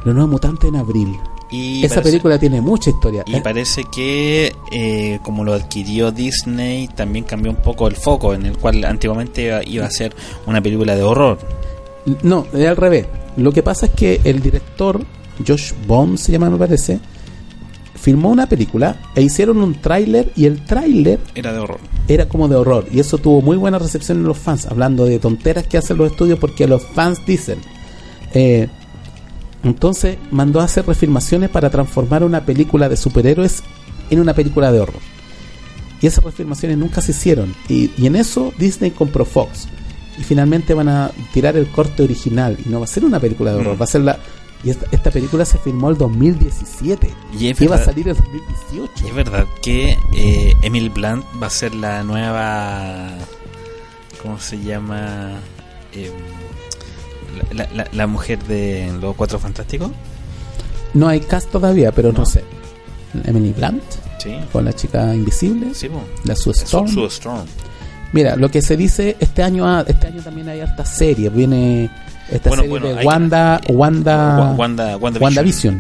Los 0.05 0.15
nuevos 0.15 0.31
mutantes 0.31 0.69
en 0.69 0.77
abril. 0.77 1.19
Y 1.51 1.83
Esa 1.85 1.97
parece- 1.97 2.11
película 2.11 2.39
tiene 2.39 2.61
mucha 2.61 2.91
historia. 2.91 3.25
Y 3.27 3.35
Eh, 3.37 3.41
parece 3.41 3.85
que 3.85 4.55
eh, 4.71 5.19
como 5.23 5.45
lo 5.45 5.55
adquirió 5.55 6.13
Disney, 6.13 6.89
también 6.89 7.25
cambió 7.25 7.51
un 7.51 7.57
poco 7.57 7.89
el 7.89 7.97
foco, 7.97 8.35
en 8.35 8.45
el 8.47 8.59
cual 8.59 8.85
antiguamente 8.85 9.51
iba, 9.67 9.87
a 9.87 9.91
ser 9.91 10.15
una 10.47 10.61
película 10.61 10.95
de 10.95 11.03
horror. 11.03 11.39
No, 12.23 12.47
es 12.53 12.67
al 12.67 12.77
revés. 12.77 13.07
Lo 13.39 13.51
que 13.53 13.63
pasa 13.63 13.87
es 13.87 13.93
que 13.93 14.21
el 14.25 14.41
director, 14.41 15.01
Josh 15.47 15.73
Bond 15.87 16.19
se 16.19 16.33
llama, 16.33 16.51
me 16.51 16.59
parece, 16.59 17.01
filmó 18.01 18.31
una 18.31 18.49
película 18.49 18.97
e 19.15 19.23
hicieron 19.23 19.59
un 19.59 19.75
tráiler 19.75 20.33
y 20.37 20.47
el 20.47 20.65
tráiler 20.65 21.19
Era 21.35 21.53
de 21.53 21.59
horror. 21.59 21.81
era 22.07 22.29
como 22.29 22.49
de 22.49 22.57
horror 22.57 22.87
y 22.93 23.01
eso 23.01 23.19
tuvo 23.19 23.43
muy 23.43 23.57
buena 23.57 23.79
recepción 23.79 24.19
en 24.19 24.25
los 24.25 24.39
fans, 24.39 24.67
hablando 24.67 25.05
de 25.05 25.19
tonteras 25.19 25.67
que 25.67 25.79
hacen 25.79 25.97
los 25.99 26.11
estudios 26.13 26.39
porque 26.39 26.67
los 26.67 26.83
fans 26.83 27.19
dicen. 27.27 27.59
Eh, 28.35 28.69
entonces 29.65 30.17
mandó 30.31 30.61
a 30.61 30.65
hacer 30.65 30.87
refilmaciones 30.87 31.51
para 31.51 31.71
transformar 31.71 32.23
una 32.23 32.45
película 32.45 32.89
de 32.89 32.97
superhéroes 32.97 33.63
en 34.11 34.21
una 34.21 34.35
película 34.35 34.71
de 34.73 34.81
horror. 34.81 35.01
Y 36.01 36.07
esas 36.07 36.23
refilmaciones 36.23 36.79
nunca 36.79 37.01
se 37.01 37.11
hicieron. 37.11 37.55
Y, 37.69 37.91
y 37.99 38.07
en 38.07 38.15
eso 38.15 38.53
Disney 38.57 38.93
compró 38.93 39.25
Fox. 39.25 39.67
Y 40.17 40.23
finalmente 40.23 40.73
van 40.75 40.89
a 40.89 41.11
tirar 41.33 41.57
el 41.57 41.67
corte 41.69 42.05
original. 42.05 42.57
Y 42.65 42.69
no 42.69 42.79
va 42.79 42.85
a 42.85 42.89
ser 42.89 43.05
una 43.05 43.19
película 43.19 43.53
de 43.53 43.59
horror, 43.61 43.77
Mm. 43.77 43.81
va 43.81 43.85
a 43.85 43.89
ser 43.89 44.01
la... 44.03 44.19
Y 44.65 44.71
esta, 44.71 44.87
esta 44.91 45.11
película 45.11 45.45
se 45.45 45.57
filmó 45.59 45.91
el 45.91 45.97
2017. 45.97 47.11
Y 47.39 47.49
es 47.49 47.61
Iba 47.61 47.77
a 47.77 47.79
salir 47.85 48.09
el 48.09 48.17
2018. 48.17 49.05
Y 49.05 49.09
es 49.09 49.15
verdad 49.15 49.47
que 49.63 49.97
eh, 50.17 50.53
Emily 50.63 50.89
Blunt 50.89 51.25
va 51.41 51.47
a 51.47 51.51
ser 51.51 51.75
la 51.75 52.03
nueva. 52.03 53.09
¿Cómo 54.23 54.39
se 54.41 54.59
llama? 54.59 55.39
Eh, 55.93 56.11
la, 57.53 57.69
la- 57.73 57.89
la 57.93 58.07
mujer 58.07 58.43
de 58.45 58.93
los 59.01 59.15
Cuatro 59.15 59.39
Fantásticos. 59.39 59.91
No 60.95 61.07
hay 61.09 61.21
cast 61.21 61.51
todavía, 61.51 61.93
pero 61.93 62.13
no, 62.13 62.21
No. 62.21 62.27
sé. 62.27 62.43
Emily 63.25 63.53
Blunt, 63.53 63.83
Sí. 64.19 64.35
con 64.53 64.65
la 64.65 64.73
chica 64.73 65.15
invisible, 65.15 65.73
Sí, 65.75 65.89
po. 65.89 66.03
la 66.25 66.35
Sue 66.35 66.53
Su, 66.55 66.65
Storm. 66.65 66.89
Sue 66.89 67.07
Storm. 67.07 67.47
Mira, 68.13 68.37
lo 68.37 68.51
que 68.51 68.61
se 68.63 68.77
dice 68.77 69.17
este 69.21 69.43
año, 69.43 69.67
ah, 69.69 69.85
este 69.87 70.09
año 70.09 70.23
también 70.23 70.49
hay 70.49 70.61
hartas 70.61 70.89
series. 70.97 71.33
Viene 71.33 71.91
esta 72.31 72.49
Bueno, 72.49 72.63
serie 72.63 72.69
bueno, 72.71 72.87
de 72.95 72.99
hay- 73.01 73.07
Wanda, 73.07 73.61
eh, 73.67 73.73
Wanda, 73.73 74.37
Wa- 74.39 74.53
Wanda, 74.55 74.97
WandaVision. 74.97 75.79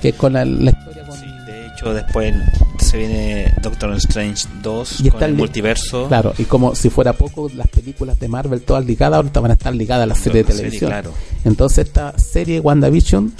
Que 0.00 0.08
es 0.10 0.14
con 0.14 0.32
la, 0.34 0.44
la 0.44 0.70
historia 0.70 1.04
con, 1.04 1.16
Sí, 1.18 1.26
de 1.46 1.66
hecho, 1.66 1.94
después 1.94 2.34
se 2.78 2.98
viene 2.98 3.54
Doctor 3.62 3.92
Strange 3.94 4.46
2 4.62 5.00
Y 5.00 5.04
con 5.04 5.12
está 5.14 5.26
el 5.26 5.34
multiverso. 5.34 6.08
Claro, 6.08 6.34
y 6.38 6.44
como 6.44 6.74
si 6.74 6.90
fuera 6.90 7.12
poco, 7.12 7.48
las 7.54 7.68
películas 7.68 8.18
de 8.20 8.28
Marvel 8.28 8.62
todas 8.62 8.84
ligadas, 8.84 9.16
ahorita 9.16 9.40
van 9.40 9.50
a 9.52 9.54
estar 9.54 9.74
ligadas 9.74 10.04
a 10.04 10.06
la 10.06 10.14
serie 10.14 10.42
de 10.42 10.48
La 10.50 10.54
serie, 10.54 10.62
televisión. 10.70 10.90
claro. 10.90 11.12
Entonces 11.44 11.86
esta 11.86 12.18
serie 12.18 12.60
WandaVision 12.60 13.32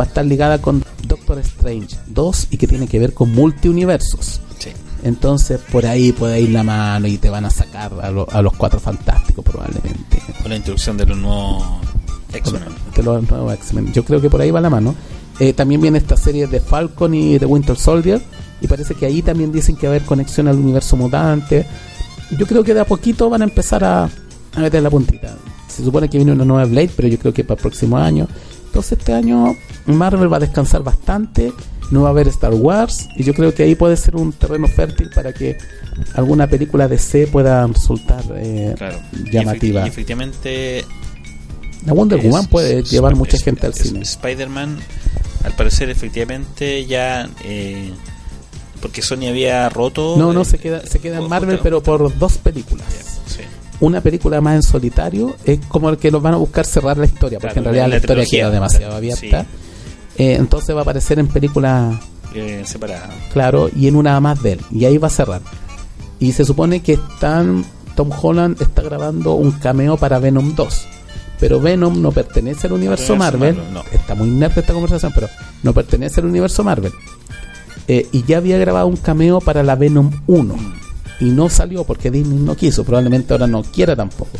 va 0.00 0.04
a 0.04 0.06
estar 0.08 0.24
ligada 0.24 0.58
con 0.62 0.84
Doctor 1.06 1.38
Strange 1.40 1.96
2 2.06 2.46
y 2.50 2.56
que 2.56 2.66
tiene 2.66 2.86
que 2.86 2.98
ver 2.98 3.12
con 3.12 3.32
multiuniversos. 3.34 4.40
Sí. 4.58 4.70
Entonces 5.02 5.60
por 5.72 5.86
ahí 5.86 6.12
puede 6.12 6.40
ir 6.40 6.50
la 6.50 6.62
mano 6.62 7.06
y 7.06 7.18
te 7.18 7.30
van 7.30 7.44
a 7.46 7.50
sacar 7.50 7.90
a, 8.00 8.10
lo- 8.10 8.30
a 8.30 8.40
los 8.42 8.52
cuatro 8.54 8.78
fantásticos 8.78 9.44
probablemente. 9.44 10.18
Con 10.42 10.50
la 10.50 10.56
introducción 10.56 10.96
de 10.96 11.06
los 11.06 11.18
nuevos. 11.18 11.64
De 12.32 13.02
los 13.02 13.30
nuevos 13.30 13.54
X-Men. 13.54 13.92
Yo 13.92 14.04
creo 14.04 14.20
que 14.20 14.30
por 14.30 14.40
ahí 14.40 14.50
va 14.50 14.60
la 14.60 14.70
mano. 14.70 14.94
Eh, 15.38 15.52
también 15.52 15.80
viene 15.80 15.98
esta 15.98 16.16
serie 16.16 16.46
de 16.46 16.60
Falcon 16.60 17.14
y 17.14 17.38
de 17.38 17.46
Winter 17.46 17.76
Soldier. 17.76 18.20
Y 18.60 18.66
parece 18.66 18.94
que 18.94 19.06
ahí 19.06 19.22
también 19.22 19.52
dicen 19.52 19.76
que 19.76 19.86
va 19.86 19.94
a 19.94 19.96
haber 19.96 20.06
conexión 20.06 20.48
al 20.48 20.56
universo 20.56 20.96
mutante. 20.96 21.66
Yo 22.38 22.46
creo 22.46 22.62
que 22.62 22.74
de 22.74 22.80
a 22.80 22.84
poquito 22.84 23.30
van 23.30 23.42
a 23.42 23.44
empezar 23.44 23.82
a, 23.84 24.04
a 24.04 24.60
meter 24.60 24.82
la 24.82 24.90
puntita. 24.90 25.34
Se 25.68 25.82
supone 25.82 26.08
que 26.10 26.18
viene 26.18 26.32
una 26.32 26.44
nueva 26.44 26.64
Blade, 26.66 26.90
pero 26.94 27.08
yo 27.08 27.18
creo 27.18 27.32
que 27.32 27.42
para 27.44 27.58
el 27.58 27.62
próximo 27.62 27.96
año. 27.96 28.28
Entonces 28.66 28.98
este 28.98 29.12
año 29.12 29.56
Marvel 29.86 30.32
va 30.32 30.36
a 30.36 30.40
descansar 30.40 30.82
bastante. 30.82 31.52
No 31.90 32.02
va 32.02 32.08
a 32.08 32.10
haber 32.10 32.28
Star 32.28 32.54
Wars. 32.54 33.08
Y 33.16 33.24
yo 33.24 33.32
creo 33.34 33.52
que 33.54 33.62
ahí 33.64 33.74
puede 33.74 33.96
ser 33.96 34.14
un 34.16 34.32
terreno 34.32 34.68
fértil 34.68 35.10
para 35.14 35.32
que 35.32 35.56
alguna 36.14 36.46
película 36.46 36.86
de 36.86 36.98
C 36.98 37.26
pueda 37.26 37.66
resultar 37.66 38.22
eh, 38.36 38.74
Claro. 38.76 38.98
Llamativa. 39.32 39.86
Y 39.86 39.88
efectivamente. 39.88 40.84
La 41.86 41.92
Wonder 41.92 42.18
es- 42.18 42.24
Woman 42.26 42.46
puede 42.46 42.80
es- 42.80 42.90
llevar 42.90 43.12
es- 43.12 43.18
mucha 43.18 43.38
gente 43.38 43.66
al 43.66 43.74
cine. 43.74 44.00
Spider-Man, 44.02 44.78
al 45.44 45.52
parecer, 45.54 45.88
efectivamente, 45.90 46.84
ya. 46.86 47.28
eh, 47.44 47.90
porque 48.80 49.02
Sony 49.02 49.26
había 49.28 49.68
roto. 49.68 50.16
No, 50.18 50.32
no, 50.32 50.42
eh, 50.42 50.44
se 50.46 50.58
queda, 50.58 50.84
se 50.86 50.98
queda 51.00 51.18
en 51.18 51.28
Marvel, 51.28 51.60
pero 51.62 51.82
por 51.82 52.16
dos 52.18 52.38
películas. 52.38 52.86
Sí. 53.26 53.40
una 53.80 54.00
película 54.02 54.40
más 54.42 54.56
en 54.56 54.62
solitario 54.62 55.36
es 55.44 55.58
como 55.68 55.88
el 55.88 55.96
que 55.96 56.10
los 56.10 56.20
van 56.22 56.34
a 56.34 56.36
buscar 56.36 56.66
cerrar 56.66 56.98
la 56.98 57.06
historia, 57.06 57.38
porque 57.38 57.58
en 57.60 57.64
realidad 57.64 57.84
la 57.84 57.88
la, 57.88 57.96
historia 57.96 58.24
queda 58.30 58.50
demasiado 58.50 58.94
abierta. 58.96 59.46
Eh, 60.18 60.34
entonces 60.38 60.74
va 60.74 60.80
a 60.80 60.82
aparecer 60.82 61.18
en 61.18 61.28
películas, 61.28 61.96
Eh, 62.34 62.62
separada. 62.66 63.08
claro, 63.32 63.70
y 63.74 63.86
en 63.88 63.96
una 63.96 64.20
más 64.20 64.42
de 64.42 64.52
él. 64.52 64.60
Y 64.70 64.84
ahí 64.84 64.98
va 64.98 65.06
a 65.06 65.10
cerrar. 65.10 65.40
Y 66.18 66.32
se 66.32 66.44
supone 66.44 66.80
que 66.82 66.94
están, 66.94 67.64
Tom 67.96 68.10
Holland 68.20 68.60
está 68.60 68.82
grabando 68.82 69.32
un 69.34 69.52
cameo 69.52 69.96
para 69.96 70.18
Venom 70.18 70.54
2. 70.54 70.86
Pero 71.40 71.58
Venom 71.58 72.00
no 72.02 72.12
pertenece 72.12 72.66
al 72.66 72.74
universo 72.74 73.16
Marvel. 73.16 73.56
Marvel, 73.56 73.74
no. 73.74 73.82
Está 73.92 74.14
muy 74.14 74.28
nerd 74.28 74.58
esta 74.58 74.74
conversación, 74.74 75.10
pero 75.14 75.28
no 75.62 75.72
pertenece 75.72 76.20
al 76.20 76.26
universo 76.26 76.62
Marvel. 76.62 76.92
Eh, 77.88 78.06
y 78.12 78.24
ya 78.24 78.36
había 78.36 78.58
grabado 78.58 78.86
un 78.86 78.96
cameo 78.96 79.40
para 79.40 79.62
la 79.62 79.74
Venom 79.74 80.10
1. 80.26 80.54
Y 81.20 81.24
no 81.24 81.48
salió 81.48 81.84
porque 81.84 82.10
Disney 82.10 82.38
no 82.38 82.54
quiso. 82.54 82.84
Probablemente 82.84 83.32
ahora 83.32 83.46
no 83.46 83.62
quiera 83.62 83.96
tampoco. 83.96 84.38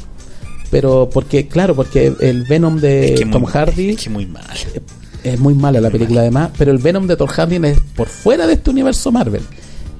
Pero 0.71 1.11
porque, 1.12 1.49
claro, 1.49 1.75
porque 1.75 2.14
el 2.21 2.45
Venom 2.45 2.78
de 2.78 3.14
Es 3.14 3.21
que 3.21 3.26
Tom 3.26 3.42
muy, 3.42 3.50
Hardy 3.50 3.90
Es 3.90 4.04
que 4.04 4.11
muy 4.11 4.26
mal. 4.26 4.45
es 5.25 5.40
muy 5.40 5.54
mala 5.54 5.80
la 5.80 5.90
película 5.90 6.21
además, 6.21 6.50
pero 6.57 6.71
el 6.71 6.78
Venom 6.78 7.07
de 7.07 7.16
Tom 7.16 7.28
Hardy 7.28 7.57
es 7.66 7.80
por 7.97 8.09
fuera 8.09 8.47
de 8.47 8.52
este 8.52 8.71
universo 8.71 9.11
Marvel. 9.11 9.42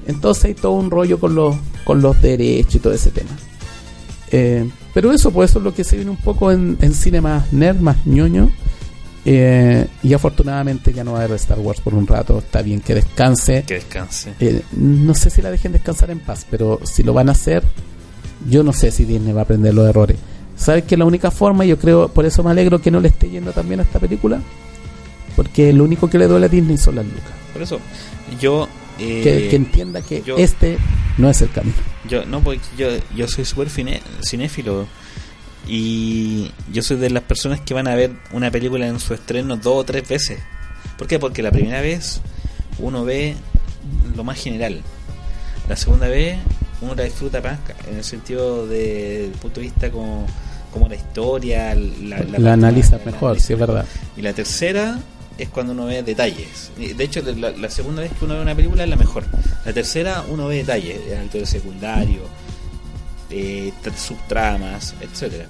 Entonces 0.07 0.45
hay 0.45 0.53
todo 0.53 0.73
un 0.73 0.89
rollo 0.89 1.19
con 1.19 1.35
los, 1.35 1.55
con 1.83 2.01
los 2.01 2.21
derechos 2.21 2.75
y 2.75 2.79
todo 2.79 2.93
ese 2.93 3.11
tema. 3.11 3.31
Eh, 4.31 4.67
pero 4.93 5.11
eso, 5.11 5.31
pues 5.31 5.49
eso 5.51 5.59
es 5.59 5.65
lo 5.65 5.73
que 5.73 5.83
se 5.83 5.95
viene 5.97 6.11
un 6.11 6.17
poco 6.17 6.51
en, 6.51 6.77
en 6.81 6.93
cine 6.93 7.21
más 7.21 7.51
nerd, 7.53 7.79
más 7.79 8.05
ñoño. 8.05 8.49
Eh, 9.23 9.85
y 10.01 10.13
afortunadamente 10.13 10.93
ya 10.93 11.03
no 11.03 11.13
va 11.13 11.19
a 11.21 11.23
haber 11.25 11.35
Star 11.35 11.59
Wars 11.59 11.79
por 11.81 11.93
un 11.93 12.07
rato. 12.07 12.39
Está 12.39 12.61
bien 12.61 12.79
que 12.81 12.95
descanse. 12.95 13.63
Que 13.67 13.75
descanse. 13.75 14.33
Eh, 14.39 14.61
no 14.73 15.13
sé 15.13 15.29
si 15.29 15.41
la 15.41 15.51
dejen 15.51 15.71
descansar 15.73 16.09
en 16.11 16.19
paz, 16.19 16.45
pero 16.49 16.79
si 16.83 17.03
lo 17.03 17.13
van 17.13 17.29
a 17.29 17.33
hacer, 17.33 17.63
yo 18.49 18.63
no 18.63 18.73
sé 18.73 18.89
si 18.91 19.05
Disney 19.05 19.33
va 19.33 19.41
a 19.41 19.43
aprender 19.43 19.73
los 19.73 19.87
errores. 19.87 20.17
¿Sabes 20.55 20.83
que 20.85 20.97
la 20.97 21.05
única 21.05 21.29
forma, 21.31 21.65
yo 21.65 21.77
creo, 21.77 22.07
por 22.09 22.25
eso 22.25 22.43
me 22.43 22.51
alegro 22.51 22.79
que 22.81 22.91
no 22.91 22.99
le 22.99 23.07
esté 23.09 23.29
yendo 23.29 23.51
también 23.51 23.79
a 23.79 23.83
esta 23.83 23.99
película? 23.99 24.39
Porque 25.35 25.71
lo 25.73 25.83
único 25.83 26.09
que 26.09 26.17
le 26.17 26.27
duele 26.27 26.45
a 26.47 26.49
Disney 26.49 26.77
son 26.77 26.95
las 26.95 27.05
lucas. 27.05 27.31
Por 27.53 27.61
eso, 27.61 27.79
yo. 28.39 28.67
eh, 28.99 29.21
Que, 29.23 29.47
que 29.49 29.55
entienda 29.55 30.01
que 30.01 30.21
yo- 30.21 30.37
este 30.37 30.77
no 31.17 31.29
es 31.29 31.41
el 31.41 31.51
camino. 31.51 31.75
Yo, 32.09 32.25
no, 32.25 32.41
porque 32.41 32.61
yo, 32.77 32.87
yo 33.15 33.27
soy 33.27 33.45
súper 33.45 33.69
cinéfilo. 33.69 34.87
Y 35.67 36.51
yo 36.71 36.81
soy 36.81 36.97
de 36.97 37.09
las 37.11 37.23
personas 37.23 37.61
que 37.61 37.73
van 37.73 37.87
a 37.87 37.95
ver 37.95 38.11
una 38.31 38.49
película 38.49 38.87
en 38.87 38.99
su 38.99 39.13
estreno 39.13 39.55
dos 39.57 39.75
o 39.77 39.83
tres 39.83 40.07
veces. 40.07 40.39
¿Por 40.97 41.07
qué? 41.07 41.19
Porque 41.19 41.43
la 41.43 41.51
primera 41.51 41.81
vez 41.81 42.19
uno 42.79 43.03
ve 43.05 43.35
lo 44.15 44.23
más 44.23 44.39
general. 44.41 44.81
La 45.69 45.75
segunda 45.75 46.07
vez 46.07 46.37
uno 46.81 46.95
la 46.95 47.03
disfruta 47.03 47.41
más 47.41 47.59
en 47.87 47.97
el 47.97 48.03
sentido 48.03 48.65
de- 48.67 49.19
del 49.29 49.31
punto 49.31 49.59
de 49.59 49.67
vista 49.67 49.91
como, 49.91 50.25
como 50.73 50.89
la 50.89 50.95
historia, 50.95 51.75
la, 51.75 52.19
La, 52.39 52.53
analiza 52.53 52.99
mejor, 53.05 53.39
sí 53.39 53.53
es 53.53 53.59
verdad. 53.59 53.85
Y 54.17 54.23
la 54.23 54.33
tercera 54.33 54.99
es 55.43 55.49
cuando 55.49 55.73
uno 55.73 55.85
ve 55.85 56.03
detalles. 56.03 56.71
De 56.77 57.03
hecho, 57.03 57.21
la, 57.37 57.51
la 57.51 57.69
segunda 57.69 58.01
vez 58.01 58.11
que 58.17 58.25
uno 58.25 58.35
ve 58.35 58.41
una 58.41 58.55
película 58.55 58.83
es 58.83 58.89
la 58.89 58.95
mejor. 58.95 59.23
La 59.65 59.73
tercera 59.73 60.23
uno 60.29 60.47
ve 60.47 60.57
detalles, 60.57 60.99
el 61.09 61.17
actor 61.17 61.45
secundario, 61.45 62.21
eh, 63.29 63.71
tra- 63.83 63.95
subtramas, 63.95 64.93
etcétera. 65.01 65.45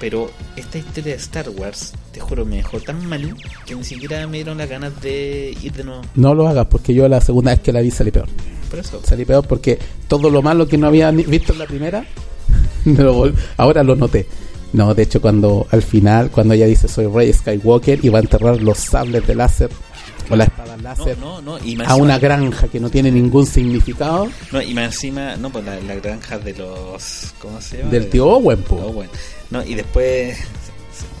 Pero 0.00 0.30
esta 0.56 0.78
historia 0.78 1.14
de 1.14 1.18
Star 1.20 1.48
Wars, 1.50 1.92
te 2.12 2.20
juro, 2.20 2.44
me 2.44 2.56
dejó 2.56 2.78
tan 2.80 3.04
mal 3.06 3.34
que 3.66 3.74
ni 3.74 3.82
siquiera 3.82 4.24
me 4.28 4.36
dieron 4.38 4.58
las 4.58 4.68
ganas 4.68 5.00
de 5.00 5.56
ir 5.60 5.72
de 5.72 5.82
nuevo. 5.84 6.02
No 6.14 6.34
lo 6.34 6.46
hagas 6.46 6.66
porque 6.66 6.94
yo 6.94 7.08
la 7.08 7.20
segunda 7.20 7.50
vez 7.52 7.60
que 7.60 7.72
la 7.72 7.80
vi 7.80 7.90
salí 7.90 8.10
peor. 8.12 8.28
Por 8.70 8.78
eso. 8.78 9.00
Salí 9.04 9.24
peor 9.24 9.44
porque 9.46 9.78
todo 10.06 10.30
lo 10.30 10.40
malo 10.42 10.68
que 10.68 10.78
no 10.78 10.86
había 10.86 11.10
visto 11.10 11.52
en 11.52 11.58
la 11.58 11.66
primera, 11.66 12.04
ahora 13.56 13.82
lo 13.82 13.96
noté. 13.96 14.26
No, 14.72 14.94
de 14.94 15.02
hecho 15.02 15.20
cuando 15.20 15.66
al 15.70 15.82
final, 15.82 16.30
cuando 16.30 16.54
ella 16.54 16.66
dice 16.66 16.88
soy 16.88 17.06
Rey 17.06 17.32
Skywalker 17.32 18.04
y 18.04 18.08
va 18.10 18.18
a 18.18 18.22
enterrar 18.22 18.60
los 18.60 18.78
sables 18.78 19.26
de 19.26 19.34
láser 19.34 19.70
o 20.30 20.36
la 20.36 20.44
espada 20.44 20.76
láser 20.76 21.16
no, 21.18 21.40
no. 21.40 21.58
Y 21.64 21.74
más 21.74 21.88
a 21.88 21.96
una 21.96 22.18
granja 22.18 22.68
que 22.68 22.78
no 22.78 22.90
tiene 22.90 23.10
ningún 23.10 23.46
significado 23.46 24.28
No, 24.52 24.60
y 24.60 24.74
más 24.74 24.84
encima, 24.86 25.36
no, 25.36 25.48
pues 25.50 25.64
la, 25.64 25.80
la 25.80 25.94
granja 25.94 26.38
de 26.38 26.52
los. 26.54 27.32
¿Cómo 27.38 27.60
se 27.62 27.78
llama? 27.78 27.90
del 27.90 28.04
De- 28.04 28.10
tío 28.10 28.26
Owen, 28.26 28.62
po. 28.62 28.76
Owen. 28.76 29.08
No, 29.50 29.64
y 29.64 29.74
después 29.74 30.36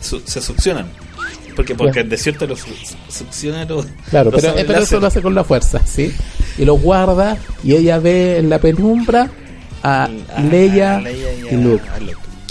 se, 0.02 0.20
se 0.26 0.42
succionan. 0.42 0.86
Porque, 1.56 1.74
porque 1.74 2.00
el 2.00 2.08
desierto 2.10 2.46
lo 2.46 2.54
su- 2.54 2.68
succiona 3.08 3.64
los. 3.64 3.86
Claro, 4.10 4.30
los 4.30 4.42
pero, 4.42 4.58
eh, 4.58 4.82
eso 4.82 5.00
lo 5.00 5.06
hace 5.06 5.22
con 5.22 5.34
la 5.34 5.42
fuerza, 5.42 5.80
¿sí? 5.86 6.12
Y 6.58 6.64
lo 6.66 6.74
guarda 6.74 7.36
y 7.64 7.74
ella 7.74 7.98
ve 7.98 8.36
en 8.38 8.50
la 8.50 8.58
penumbra 8.60 9.30
a 9.82 10.04
A- 10.04 10.40
Leia 10.42 10.96
a 10.98 11.00
Leia 11.00 11.32
y 11.50 11.56
Luke. 11.56 11.82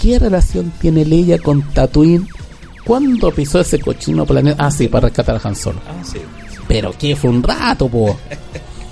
¿Qué 0.00 0.18
relación 0.18 0.72
tiene 0.80 1.04
Leia 1.04 1.38
con 1.38 1.62
Tatooine? 1.72 2.26
¿Cuándo 2.84 3.30
pisó 3.32 3.60
ese 3.60 3.80
cochino 3.80 4.24
planeta? 4.24 4.66
Ah, 4.66 4.70
sí, 4.70 4.88
para 4.88 5.08
rescatar 5.08 5.36
a 5.36 5.48
Han 5.48 5.56
Solo. 5.56 5.80
Ah, 5.86 6.02
sí. 6.04 6.18
Pero 6.66 6.92
que 6.96 7.16
fue 7.16 7.30
un 7.30 7.42
rato, 7.42 7.88
po. 7.88 8.16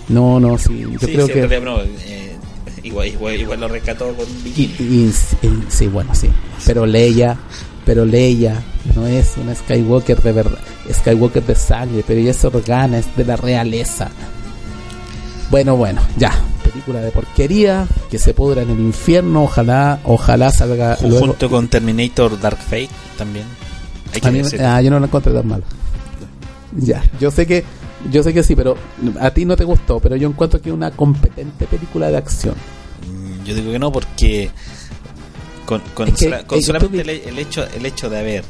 No, 0.09 0.39
no, 0.39 0.59
sí, 0.59 0.81
yo 0.81 0.99
sí, 0.99 1.13
creo 1.15 1.27
sí, 1.27 1.33
que... 1.33 1.47
realidad, 1.47 1.63
no, 1.63 1.83
eh, 1.83 2.37
igual, 2.83 3.09
igual, 3.09 3.41
igual 3.41 3.61
lo 3.61 3.69
rescató 3.69 4.13
con 4.15 4.27
bikini. 4.45 5.11
sí, 5.69 5.87
bueno, 5.89 6.15
sí. 6.15 6.29
Pero 6.65 6.87
Leia, 6.87 7.37
pero 7.85 8.05
Leia 8.05 8.63
no 8.95 9.07
es 9.07 9.35
una 9.37 9.55
Skywalker 9.55 10.23
de 10.23 10.33
verdad, 10.33 10.59
Skywalker 10.93 11.45
de 11.45 11.55
sangre, 11.55 12.05
pero 12.07 12.21
ella 12.21 12.31
es 12.31 12.45
organa, 12.45 12.99
es 12.99 13.17
de 13.17 13.25
la 13.25 13.37
realeza. 13.37 14.11
Bueno, 15.51 15.77
bueno, 15.77 16.01
ya. 16.17 16.33
Película 16.77 17.01
de 17.01 17.11
porquería 17.11 17.87
que 18.11 18.19
se 18.19 18.35
pudra 18.35 18.61
en 18.61 18.69
el 18.71 18.79
infierno. 18.81 19.45
Ojalá, 19.45 19.99
ojalá 20.05 20.51
salga 20.51 20.99
luego. 21.01 21.21
Junto 21.29 21.49
con 21.49 21.69
Terminator 21.69 22.39
Dark 22.39 22.59
Fate 22.59 22.91
también. 23.17 23.47
Hay 24.13 24.21
que 24.21 24.29
A 24.29 24.31
mí- 24.31 24.39
decir. 24.43 24.61
ah, 24.63 24.81
yo 24.83 24.91
no 24.91 25.01
la 25.01 25.07
encontré 25.07 25.33
tan 25.33 25.47
mal. 25.49 25.65
Ya, 26.77 27.03
yo 27.19 27.31
sé 27.31 27.47
que, 27.47 27.65
yo 28.13 28.23
sé 28.23 28.35
que 28.35 28.43
sí, 28.43 28.55
pero 28.55 28.77
a 29.21 29.31
ti 29.31 29.47
no 29.47 29.57
te 29.57 29.65
gustó, 29.65 30.01
pero 30.01 30.17
yo 30.17 30.29
encuentro 30.29 30.61
que 30.61 30.69
es 30.69 30.75
una 30.75 30.91
competente 30.91 31.65
película 31.67 32.11
de 32.11 32.19
acción. 32.19 32.55
Mm, 33.11 33.45
Yo 33.45 33.55
digo 33.55 33.73
que 33.73 33.79
no 33.79 33.91
porque 33.91 34.51
con, 35.65 35.81
con, 35.95 36.09
Es 36.09 36.15
que- 36.15 36.25
sola- 36.27 36.47
con 36.47 36.59
es 36.59 36.65
que 36.65 36.67
solamente 36.67 37.01
el, 37.01 37.09
el 37.09 37.39
hecho 37.39 37.65
el 37.75 37.87
hecho 37.87 38.11
de 38.11 38.19
haber 38.19 38.45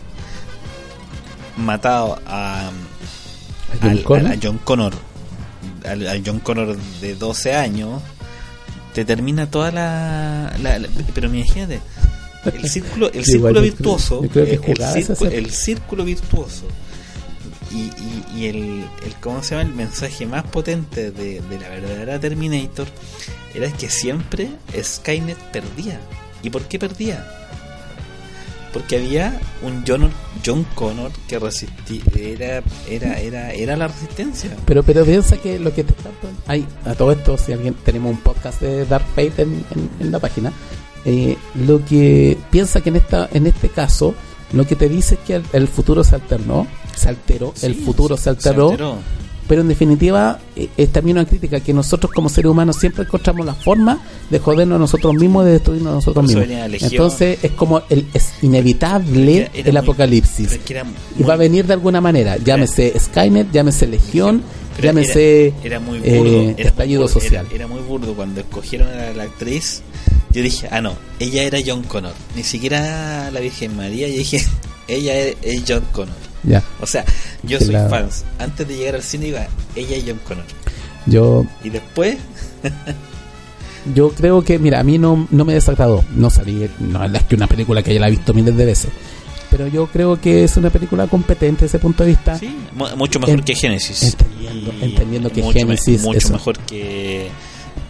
matado 1.56 2.18
a, 2.26 2.70
John 3.80 3.90
al- 3.90 4.02
Connor. 4.02 4.32
a 4.32 4.36
John 4.42 4.58
Connor 4.64 4.92
al, 5.88 6.06
al 6.08 6.22
John 6.26 6.40
Connor 6.40 6.76
de 7.00 7.14
12 7.14 7.54
años 7.54 8.02
te 8.96 9.04
termina 9.04 9.48
toda 9.50 9.70
la, 9.70 10.56
la- 10.62 10.78
la- 10.78 10.88
pero 11.14 11.28
imagínate 11.32 11.80
el 12.52 12.68
círculo 12.74 13.12
el 13.12 13.24
círculo 13.24 13.48
yo 13.52 13.60
creo- 13.60 13.62
virtuoso 13.62 14.22
yo 14.22 14.28
creo 14.30 14.46
que 14.46 14.72
el, 14.72 14.78
círculo, 14.92 15.16
serie. 15.30 15.38
el 15.38 15.50
círculo 15.50 16.04
virtuoso 16.04 16.64
y, 17.70 17.76
y, 17.76 18.24
y 18.36 18.46
el, 18.46 18.84
el 19.04 19.14
cómo 19.20 19.42
se 19.42 19.54
llama 19.56 19.68
el 19.68 19.74
mensaje 19.74 20.24
más 20.26 20.44
potente 20.44 21.10
de, 21.10 21.40
de 21.42 21.58
la 21.60 21.68
verdadera 21.68 22.18
Terminator 22.20 22.86
era 23.54 23.70
que 23.72 23.90
siempre 23.90 24.48
Skynet 24.82 25.36
perdía 25.52 26.00
¿y 26.42 26.48
por 26.50 26.62
qué 26.62 26.78
perdía? 26.78 27.26
Porque 28.76 28.96
había 28.96 29.40
un 29.62 29.84
John, 29.86 30.10
John 30.44 30.66
Connor 30.74 31.10
que 31.26 31.38
resistía 31.38 32.02
era 32.14 32.62
era 32.90 33.18
era 33.20 33.52
era 33.52 33.76
la 33.76 33.88
resistencia 33.88 34.54
Pero, 34.66 34.82
pero 34.82 35.02
piensa 35.04 35.38
que 35.38 35.58
lo 35.58 35.72
que 35.74 35.82
te 35.82 35.92
está 35.92 36.10
hay 36.46 36.66
a 36.84 36.94
todo 36.94 37.10
esto, 37.12 37.38
si 37.38 37.52
alguien 37.52 37.74
tenemos 37.84 38.12
un 38.12 38.20
podcast 38.20 38.60
de 38.60 38.84
Dark 38.84 39.06
Fate 39.14 39.42
en, 39.42 39.64
en- 39.74 39.90
en 40.00 40.12
la 40.12 40.18
página, 40.18 40.52
eh, 41.06 41.38
lo 41.54 41.82
que 41.86 42.36
piensa 42.50 42.82
que 42.82 42.90
en 42.90 42.96
esta 42.96 43.28
en 43.32 43.46
este 43.46 43.70
caso 43.70 44.14
lo 44.52 44.66
que 44.66 44.76
te 44.76 44.88
dice 44.90 45.14
es 45.14 45.20
que 45.20 45.34
el, 45.36 45.44
el 45.54 45.68
futuro 45.68 46.04
se 46.04 46.14
alternó, 46.16 46.66
se 46.94 47.08
alteró, 47.08 47.54
el 47.62 47.74
futuro 47.76 48.16
se 48.18 48.28
alteró, 48.30 48.70
alteró. 48.70 48.98
Pero 49.48 49.60
en 49.62 49.68
definitiva 49.68 50.38
eh, 50.56 50.68
es 50.76 50.90
también 50.92 51.16
una 51.18 51.26
crítica 51.26 51.60
que 51.60 51.72
nosotros 51.72 52.12
como 52.12 52.28
seres 52.28 52.50
humanos 52.50 52.76
siempre 52.76 53.04
encontramos 53.04 53.46
la 53.46 53.54
forma 53.54 54.00
de 54.30 54.38
jodernos 54.38 54.76
a 54.76 54.78
nosotros 54.80 55.14
mismos, 55.14 55.44
de 55.44 55.52
destruirnos 55.52 55.92
a 55.92 55.94
nosotros 55.96 56.24
mismos. 56.26 56.46
Entonces 56.82 57.38
es 57.42 57.52
como 57.52 57.82
el, 57.88 58.06
es 58.14 58.32
inevitable 58.42 59.36
Era- 59.36 59.50
era 59.54 59.68
el 59.68 59.72
muy- 59.72 59.76
apocalipsis. 59.82 60.58
era 60.68 60.84
Y 61.18 61.22
va 61.22 61.34
a 61.34 61.36
venir 61.36 61.66
de 61.66 61.72
alguna 61.74 62.00
manera, 62.00 62.36
llámese 62.38 62.92
Skynet, 62.98 63.50
llámese 63.52 63.86
Legión, 63.86 64.42
llámese 64.82 65.48
era, 65.48 65.56
era 65.64 65.80
muy 65.80 66.00
eh, 66.02 66.18
burdo, 66.18 66.54
era 66.58 66.68
estallido 66.68 67.00
muy 67.02 67.08
burdo, 67.12 67.20
social. 67.20 67.46
Era, 67.46 67.54
era 67.56 67.66
muy 67.66 67.80
burdo 67.82 68.14
cuando 68.14 68.40
escogieron 68.40 68.88
a 68.88 69.12
la 69.12 69.22
actriz. 69.24 69.82
Yo 70.32 70.42
dije, 70.42 70.68
ah, 70.70 70.80
no, 70.82 70.92
ella 71.18 71.44
era 71.44 71.58
John 71.64 71.82
Connor. 71.84 72.12
Ni 72.34 72.42
siquiera 72.42 73.30
la 73.30 73.40
Virgen 73.40 73.74
María. 73.76 74.06
Yo 74.08 74.16
dije, 74.18 74.44
ella 74.88 75.14
es, 75.18 75.36
es 75.42 75.62
John 75.66 75.82
Connor. 75.92 76.14
Ya, 76.46 76.62
O 76.80 76.86
sea, 76.86 77.04
yo 77.42 77.58
soy 77.58 77.72
la- 77.74 77.88
fans. 77.88 78.24
Antes 78.38 78.66
de 78.68 78.76
llegar 78.76 78.94
al 78.94 79.02
cine 79.02 79.26
iba, 79.28 79.46
ella 79.74 79.96
es 79.96 80.04
John 80.06 80.20
Connor. 80.26 80.44
yo 81.06 81.44
Y 81.64 81.70
después, 81.70 82.16
yo 83.94 84.10
creo 84.10 84.42
que, 84.42 84.58
mira, 84.58 84.80
a 84.80 84.82
mí 84.82 84.98
no, 84.98 85.26
no 85.30 85.44
me 85.44 85.54
desagradó. 85.54 86.04
No 86.14 86.30
salí, 86.30 86.68
no 86.80 87.04
es 87.04 87.22
que 87.24 87.34
una 87.36 87.46
película 87.46 87.82
que 87.82 87.94
ya 87.94 88.00
la 88.00 88.08
he 88.08 88.10
visto 88.10 88.34
miles 88.34 88.56
de 88.56 88.64
veces. 88.64 88.90
Pero 89.50 89.68
yo 89.68 89.86
creo 89.86 90.20
que 90.20 90.42
es 90.44 90.56
una 90.56 90.70
película 90.70 91.06
competente 91.06 91.64
desde 91.64 91.76
ese 91.76 91.78
punto 91.78 92.02
de 92.02 92.10
vista. 92.10 92.36
sí, 92.38 92.56
mu- 92.74 92.96
mucho 92.96 93.20
mejor 93.20 93.36
En- 93.38 93.44
que 93.44 93.54
Génesis. 93.54 94.02
entendiendo- 94.14 94.72
Y 94.80 94.82
entendiendo 94.84 95.30
que 95.30 95.42
me- 95.42 95.52
Génesis 95.52 96.02
Mucho 96.02 96.28
mejor 96.30 96.58
que, 96.58 97.28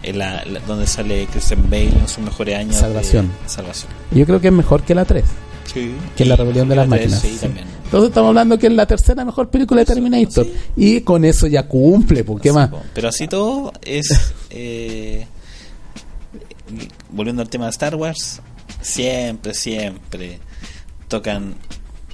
en 0.03 0.17
la, 0.19 0.45
la- 0.45 0.59
donde 0.61 0.85
sale 0.85 1.27
Christian 1.31 1.63
Bale 1.69 1.89
en 1.99 2.07
sus 2.07 2.19
mejores 2.23 2.55
años. 2.57 2.75
de- 2.75 2.81
Salvación. 2.81 3.31
Salvación. 3.47 3.91
Yo 4.11 4.25
creo 4.25 4.39
que 4.39 4.47
es 4.47 4.53
mejor 4.53 4.83
que 4.83 4.93
la 4.93 5.05
3. 5.05 5.25
Sí. 5.73 5.91
Que 6.15 6.23
es 6.23 6.29
la 6.29 6.35
rebelión 6.35 6.67
de 6.69 6.75
las 6.75 6.87
máquinas. 6.87 7.19
Sí. 7.21 7.37
Entonces 7.41 8.09
estamos 8.09 8.29
hablando 8.29 8.57
que 8.57 8.67
es 8.67 8.73
la 8.73 8.85
tercera 8.85 9.23
mejor 9.25 9.49
película 9.49 9.81
de 9.81 9.85
Terminator. 9.85 10.45
Y 10.75 11.01
con 11.01 11.23
eso 11.25 11.47
ya 11.47 11.67
cumple, 11.67 12.23
¿por 12.23 12.39
qué 12.41 12.49
Sí, 12.49 12.55
más? 12.55 12.69
Pero 12.93 13.09
así 13.09 13.27
todo 13.27 13.71
es. 13.83 14.33
eh, 14.49 15.25
volviendo 17.11 17.41
al 17.41 17.49
tema 17.49 17.65
de 17.65 17.71
Star 17.71 17.95
Wars, 17.95 18.41
siempre, 18.81 19.53
siempre 19.53 20.39
tocan 21.07 21.55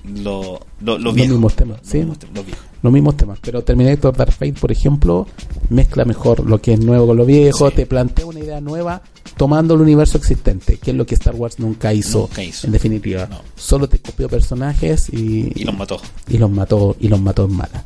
lo, 0.06 0.60
lo, 0.82 0.98
lo 0.98 0.98
Los 1.00 1.14
viejo. 1.16 1.32
mismos 1.32 1.56
temas, 1.56 1.80
Los 1.82 1.90
sí. 1.90 1.98
mismos 2.00 2.20
temas. 2.20 2.44
Los 2.82 2.92
mismos 2.94 3.16
temas. 3.18 3.40
Pero 3.42 3.64
Terminator 3.64 4.16
Dark 4.16 4.32
Fate, 4.34 4.54
por 4.54 4.72
ejemplo, 4.72 5.28
mezcla 5.70 6.04
mejor 6.06 6.46
lo 6.48 6.60
que 6.62 6.74
es 6.74 6.80
nuevo 6.80 7.08
con 7.08 7.18
lo 7.18 7.26
viejo, 7.26 7.70
Sí. 7.70 7.76
te 7.78 7.86
plantea 7.86 8.26
una 8.26 8.40
idea 8.40 8.60
nueva 8.62 9.02
tomando 9.38 9.74
el 9.76 9.82
universo 9.82 10.18
existente, 10.18 10.78
que 10.78 10.92
es 10.92 10.98
lo 10.98 11.06
que 11.06 11.16
Star 11.16 11.36
Wars 11.36 11.60
nunca 11.60 11.94
hizo, 11.94 12.20
Nunca 12.22 12.44
hizo. 12.44 12.68
en 12.68 12.74
definitiva. 12.74 13.28
No. 13.28 13.42
Solo 13.56 13.88
te 13.90 14.00
copió 14.00 14.30
personajes 14.30 15.10
y, 15.12 15.52
Y 15.56 15.64
los 15.64 15.76
mató. 15.78 16.02
y 16.28 16.38
los 16.38 16.50
mató 16.52 16.96
y 17.00 17.08
los 17.08 17.20
mató 17.22 17.46
en 17.46 17.54
mala. 17.54 17.84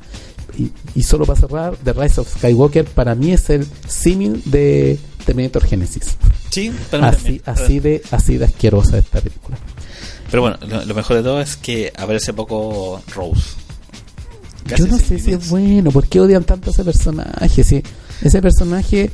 Y, 0.58 0.72
y 0.96 1.04
solo 1.04 1.26
para 1.26 1.40
cerrar, 1.40 1.78
The 1.84 1.94
Rise 1.94 2.20
of 2.22 2.34
Skywalker 2.38 2.86
para 2.86 3.14
mí 3.16 3.32
es 3.32 3.50
el 3.50 3.68
símil 3.88 4.42
de 4.46 4.98
Terminator 5.26 5.64
Genesis. 5.64 6.18
Sí, 6.50 6.72
para 6.90 7.10
Así, 7.10 7.42
así 7.46 7.80
de 7.80 8.02
así 8.12 8.38
de 8.38 8.46
asquerosa 8.46 8.98
esta 8.98 9.22
película. 9.22 9.58
Pero 10.32 10.42
bueno, 10.42 10.58
lo, 10.68 10.84
lo 10.84 10.96
mejor 10.96 11.18
de 11.18 11.24
todo 11.24 11.40
es 11.42 11.56
que 11.58 11.94
aparece 11.96 12.34
poco 12.34 13.02
Rose. 13.16 13.42
Yo 14.78 14.86
no 14.88 14.98
sé 14.98 15.18
si 15.20 15.32
es 15.32 15.50
bueno, 15.50 15.92
¿por 15.92 16.08
qué 16.08 16.20
odian 16.20 16.44
tanto 16.44 16.70
a 16.70 16.74
ese 16.74 16.84
personaje? 16.84 17.64
Si 17.64 17.82
ese 18.22 18.42
personaje 18.42 19.12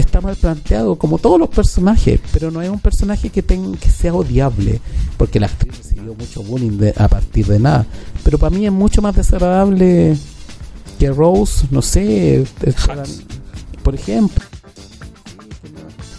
está 0.00 0.20
mal 0.20 0.36
planteado, 0.36 0.96
como 0.96 1.18
todos 1.18 1.38
los 1.38 1.48
personajes, 1.50 2.20
pero 2.32 2.50
no 2.50 2.62
es 2.62 2.70
un 2.70 2.80
personaje 2.80 3.28
que, 3.30 3.42
ten- 3.42 3.74
que 3.76 3.90
sea 3.90 4.14
odiable, 4.14 4.80
porque 5.16 5.38
la 5.40 5.46
actriz 5.46 5.76
recibió 5.78 6.14
mucho 6.14 6.42
bullying 6.42 6.78
de- 6.78 6.94
a 6.96 7.08
partir 7.08 7.46
de 7.46 7.58
nada. 7.58 7.86
Pero 8.24 8.38
para 8.38 8.56
mí 8.56 8.64
es 8.66 8.72
mucho 8.72 9.02
más 9.02 9.14
desagradable 9.14 10.16
que 10.98 11.10
Rose, 11.10 11.66
no 11.70 11.82
sé, 11.82 12.42
es- 12.42 12.48
por 13.82 13.94
ejemplo. 13.94 14.44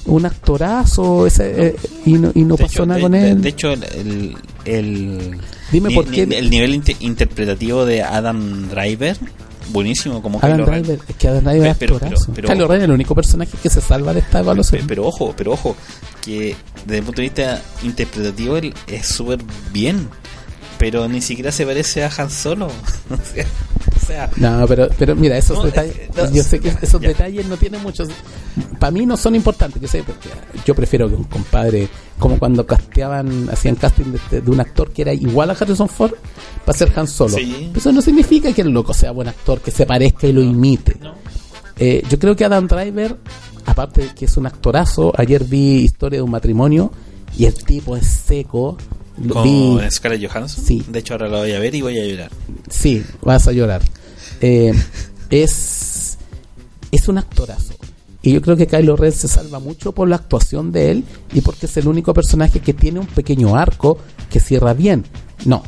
Un 0.06 0.26
actorazo 0.26 1.26
ese, 1.26 1.68
eh, 1.68 1.76
y 2.06 2.14
no, 2.14 2.32
y 2.36 2.42
no 2.44 2.58
pasó 2.58 2.66
hecho, 2.74 2.86
nada 2.86 2.98
de- 2.98 3.02
con 3.04 3.16
él. 3.16 3.42
De, 3.42 3.50
hecho, 3.50 3.72
el, 3.72 3.84
el, 3.84 4.36
el- 4.66 5.38
Dime 5.72 5.90
ni- 5.90 5.96
por 5.96 6.06
qué. 6.12 6.24
el 6.24 6.50
nivel 6.50 6.76
inte- 6.76 6.98
interpretativo 7.00 7.86
de 7.86 8.04
Adam 8.04 8.68
Driver, 8.70 9.18
buenísimo 9.70 10.22
como 10.22 10.40
Adam. 10.66 10.66
Driver, 10.66 11.00
es 11.08 11.16
que 11.16 11.28
Adam 11.28 11.44
Driver 11.44 11.68
es 11.72 11.78
Pero- 11.78 12.48
pero- 12.58 12.74
es 12.74 12.84
el 12.84 12.92
único 12.92 13.16
personaje 13.16 13.52
que 13.62 13.70
se 13.70 13.82
salva 13.82 14.14
de 14.14 14.20
esta 14.22 14.40
evaluación. 14.40 14.82
Pe- 14.82 14.88
Pero 14.88 15.06
ojo, 15.08 15.34
pero 15.38 15.54
ojo, 15.54 15.76
que 16.22 16.56
desde 16.86 16.98
el 17.00 17.04
punto 17.04 17.22
de 17.22 17.28
vista 17.28 17.62
interpretativo 17.84 18.58
él 18.58 18.74
es 18.88 19.08
súper 19.08 19.40
bien, 19.72 20.08
pero 20.78 21.08
ni 21.08 21.22
siquiera 21.22 21.52
se 21.52 21.66
parece 21.66 22.04
a 22.04 22.12
Han 22.18 22.30
Solo. 22.30 22.68
sea, 24.08 24.30
No, 24.38 24.66
pero, 24.68 24.90
pero 24.98 25.16
mira, 25.16 25.38
esos 25.38 25.58
No, 25.58 25.64
detalles, 25.66 25.96
no, 26.16 26.32
yo 26.32 26.44
sé 26.44 26.60
que 26.60 26.74
esos 26.82 27.00
detalles 27.02 27.46
no 27.48 27.58
tienen 27.58 27.82
muchos, 27.82 28.10
para 28.80 28.92
mí 28.92 29.06
no 29.06 29.16
son 29.18 29.36
importantes, 29.36 29.82
yo 29.82 29.88
sé, 29.88 30.04
porque 30.04 30.30
yo 30.66 30.76
prefiero 30.76 31.08
que 31.10 31.16
un 31.16 31.24
compadre, 31.26 31.88
como 32.20 32.38
cuando 32.40 32.66
casteaban, 32.66 33.50
hacían 33.52 33.76
casting 33.76 34.14
de, 34.32 34.42
de 34.42 34.52
un 34.52 34.60
actor 34.60 34.92
que 34.92 35.02
era 35.04 35.14
igual 35.14 35.50
a 35.50 35.54
Harrison 35.54 35.90
Ford 35.90 36.14
para 36.66 36.78
ser 36.78 36.92
Han 36.96 37.08
Solo. 37.08 37.36
Sí. 37.38 37.72
Eso 37.76 37.92
no 37.92 38.02
significa 38.02 38.52
que 38.54 38.62
el 38.62 38.70
loco 38.70 38.94
sea 38.94 39.12
buen 39.12 39.28
actor, 39.28 39.60
que 39.62 39.72
se 39.72 39.86
parezca 39.86 40.28
y 40.28 40.34
lo 40.34 40.42
imite. 40.42 40.98
no. 41.02 41.14
Eh, 41.76 42.04
yo 42.08 42.20
creo 42.20 42.36
que 42.36 42.46
Adam 42.46 42.68
Driver, 42.68 43.18
aparte 43.66 44.02
de 44.04 44.08
que 44.14 44.26
es 44.26 44.38
un 44.38 44.46
actorazo, 44.46 45.12
ayer 45.18 45.44
vi 45.44 45.78
Historia 45.78 46.20
de 46.20 46.22
un 46.24 46.30
matrimonio 46.30 46.92
y 47.36 47.46
el 47.46 47.56
tipo 47.56 47.96
es 47.98 48.06
seco. 48.06 48.78
Lo 49.24 49.34
con 49.34 49.44
vi- 49.44 49.80
Scarlett 49.90 50.30
Johansson. 50.32 50.64
Sí. 50.64 50.84
De 50.88 51.00
hecho, 51.00 51.16
ahora 51.16 51.28
lo 51.30 51.40
voy 51.40 51.52
a 51.52 51.58
ver 51.60 51.74
y 51.74 51.82
voy 51.82 51.98
a 52.00 52.06
llorar. 52.06 52.30
Sí, 52.70 53.04
vas 53.24 53.48
a 53.48 53.52
llorar. 53.54 53.82
Eh, 54.46 54.74
es, 55.30 56.18
es 56.92 57.08
un 57.08 57.18
actorazo. 57.18 57.74
Y 58.22 58.34
yo 58.34 58.42
creo 58.42 58.58
que 58.58 58.68
Kylo 58.68 58.98
Ren 58.98 59.14
se 59.14 59.30
salva 59.30 59.60
mucho 59.60 59.94
por 59.94 60.10
la 60.10 60.18
actuación 60.18 60.72
de 60.74 60.92
él 60.92 61.04
y 61.34 61.40
porque 61.42 61.66
es 61.66 61.78
el 61.78 61.88
único 61.88 62.14
personaje 62.14 62.60
que 62.60 62.74
tiene 62.74 63.00
un 63.00 63.06
pequeño 63.08 63.56
arco 63.56 63.98
que 64.30 64.42
cierra 64.42 64.74
bien. 64.74 65.06
No, 65.46 65.64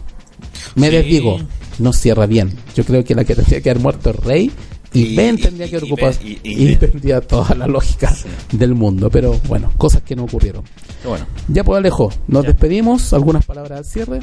me 0.76 0.90
Sí. 0.90 0.96
desdigo, 0.98 1.38
no 1.80 1.94
cierra 1.94 2.26
bien. 2.26 2.54
Yo 2.76 2.84
creo 2.84 3.04
que 3.06 3.16
la 3.16 3.24
que 3.24 3.36
tendría 3.36 3.62
que 3.62 3.70
haber 3.70 3.82
muerto 3.82 4.10
es 4.10 4.16
Rey 4.18 4.52
y, 5.00 5.16
Ben 5.16 5.38
tendría 5.38 5.68
que 5.70 5.78
ocupar 5.78 6.14
y, 6.24 6.40
y- 6.44 6.64
y 6.64 6.66
Ben. 6.76 6.80
tendría 6.92 7.22
toda 7.22 7.54
la 7.56 7.68
lógica 7.68 8.16
del 8.52 8.74
mundo. 8.76 9.10
Pero 9.10 9.40
bueno, 9.48 9.72
cosas 9.78 10.02
que 10.04 10.16
no 10.16 10.24
ocurrieron. 10.24 10.64
Bueno, 11.06 11.26
Ya 11.48 11.64
pues 11.64 11.78
Alejo, 11.78 12.12
nos 12.28 12.44
Ya. 12.44 12.50
despedimos. 12.52 13.14
¿Algunas 13.14 13.46
palabras 13.46 13.80
al 13.80 13.86
cierre? 13.86 14.20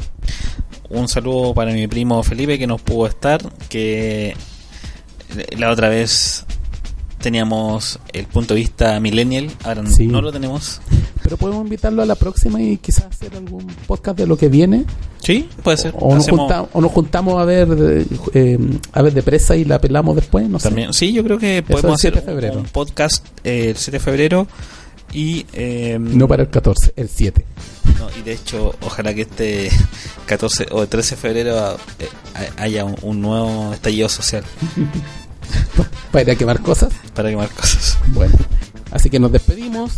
un 0.90 1.08
saludo 1.08 1.54
para 1.54 1.72
mi 1.72 1.86
primo 1.86 2.22
Felipe 2.22 2.58
que 2.58 2.66
nos 2.66 2.82
pudo 2.82 3.06
estar, 3.06 3.40
que 3.70 4.36
la 5.56 5.70
otra 5.70 5.88
vez 5.88 6.44
teníamos 7.18 7.98
el 8.12 8.26
punto 8.26 8.52
de 8.54 8.60
vista 8.60 9.00
millennial, 9.00 9.48
ahora 9.64 9.86
Sí. 9.86 10.06
no 10.06 10.20
lo 10.20 10.30
tenemos. 10.32 10.80
Pero 11.22 11.36
podemos 11.36 11.62
invitarlo 11.64 12.02
a 12.02 12.06
la 12.06 12.14
próxima 12.14 12.60
y 12.60 12.76
quizás 12.78 13.04
hacer 13.06 13.34
algún 13.36 13.66
podcast 13.86 14.18
de 14.18 14.26
lo 14.26 14.36
que 14.36 14.48
viene. 14.48 14.84
Sí, 15.22 15.48
puede 15.62 15.76
ser. 15.76 15.94
O 15.98 16.14
nos, 16.14 16.24
Hacemos 16.24 16.40
junta- 16.40 16.68
o 16.72 16.80
nos 16.80 16.90
juntamos 16.92 17.40
a 17.40 17.44
ver 17.44 17.68
eh, 17.78 18.06
eh, 18.34 18.58
a 18.92 19.02
ver 19.02 19.14
de 19.14 19.22
presa 19.22 19.54
y 19.56 19.64
la 19.64 19.80
pelamos 19.80 20.16
después, 20.16 20.48
no 20.48 20.58
sé. 20.58 20.68
también. 20.68 20.92
Sí, 20.92 21.12
yo 21.12 21.22
creo 21.22 21.38
que 21.38 21.58
el 21.58 21.64
podemos 21.64 22.00
7 22.00 22.18
hacer 22.18 22.28
febrero. 22.30 22.58
un 22.58 22.64
podcast 22.64 23.24
eh, 23.44 23.70
el 23.70 23.76
7 23.76 23.92
de 23.92 24.00
febrero 24.00 24.46
y 25.12 25.46
eh, 25.52 25.96
No 26.00 26.26
para 26.26 26.42
el 26.42 26.48
14, 26.50 26.94
el 26.96 27.08
7. 27.08 27.44
no, 28.00 28.08
y 28.18 28.22
de 28.22 28.32
hecho, 28.32 28.74
ojalá 28.80 29.14
que 29.14 29.22
este 29.22 29.70
14 30.26 30.66
o 30.72 30.86
13 30.88 31.14
de 31.14 31.20
febrero 31.20 31.76
eh, 32.00 32.08
haya 32.56 32.84
un, 32.84 32.96
un 33.02 33.20
nuevo 33.20 33.72
estallido 33.74 34.08
social 34.08 34.42
Para 36.10 36.34
quemar 36.34 36.60
cosas. 36.60 36.92
para 37.14 37.30
quemar 37.30 37.48
cosas. 37.50 37.96
Bueno, 38.08 38.34
así 38.90 39.08
que 39.08 39.18
nos 39.18 39.32
despedimos. 39.32 39.92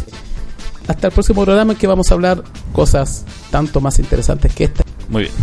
Hasta 0.87 1.07
el 1.09 1.13
próximo 1.13 1.45
programa 1.45 1.73
en 1.73 1.79
que 1.79 1.87
vamos 1.87 2.11
a 2.11 2.15
hablar 2.15 2.43
cosas 2.73 3.25
tanto 3.51 3.81
más 3.81 3.99
interesantes 3.99 4.55
que 4.55 4.65
esta. 4.65 4.85
Muy 5.09 5.23
bien. 5.23 5.35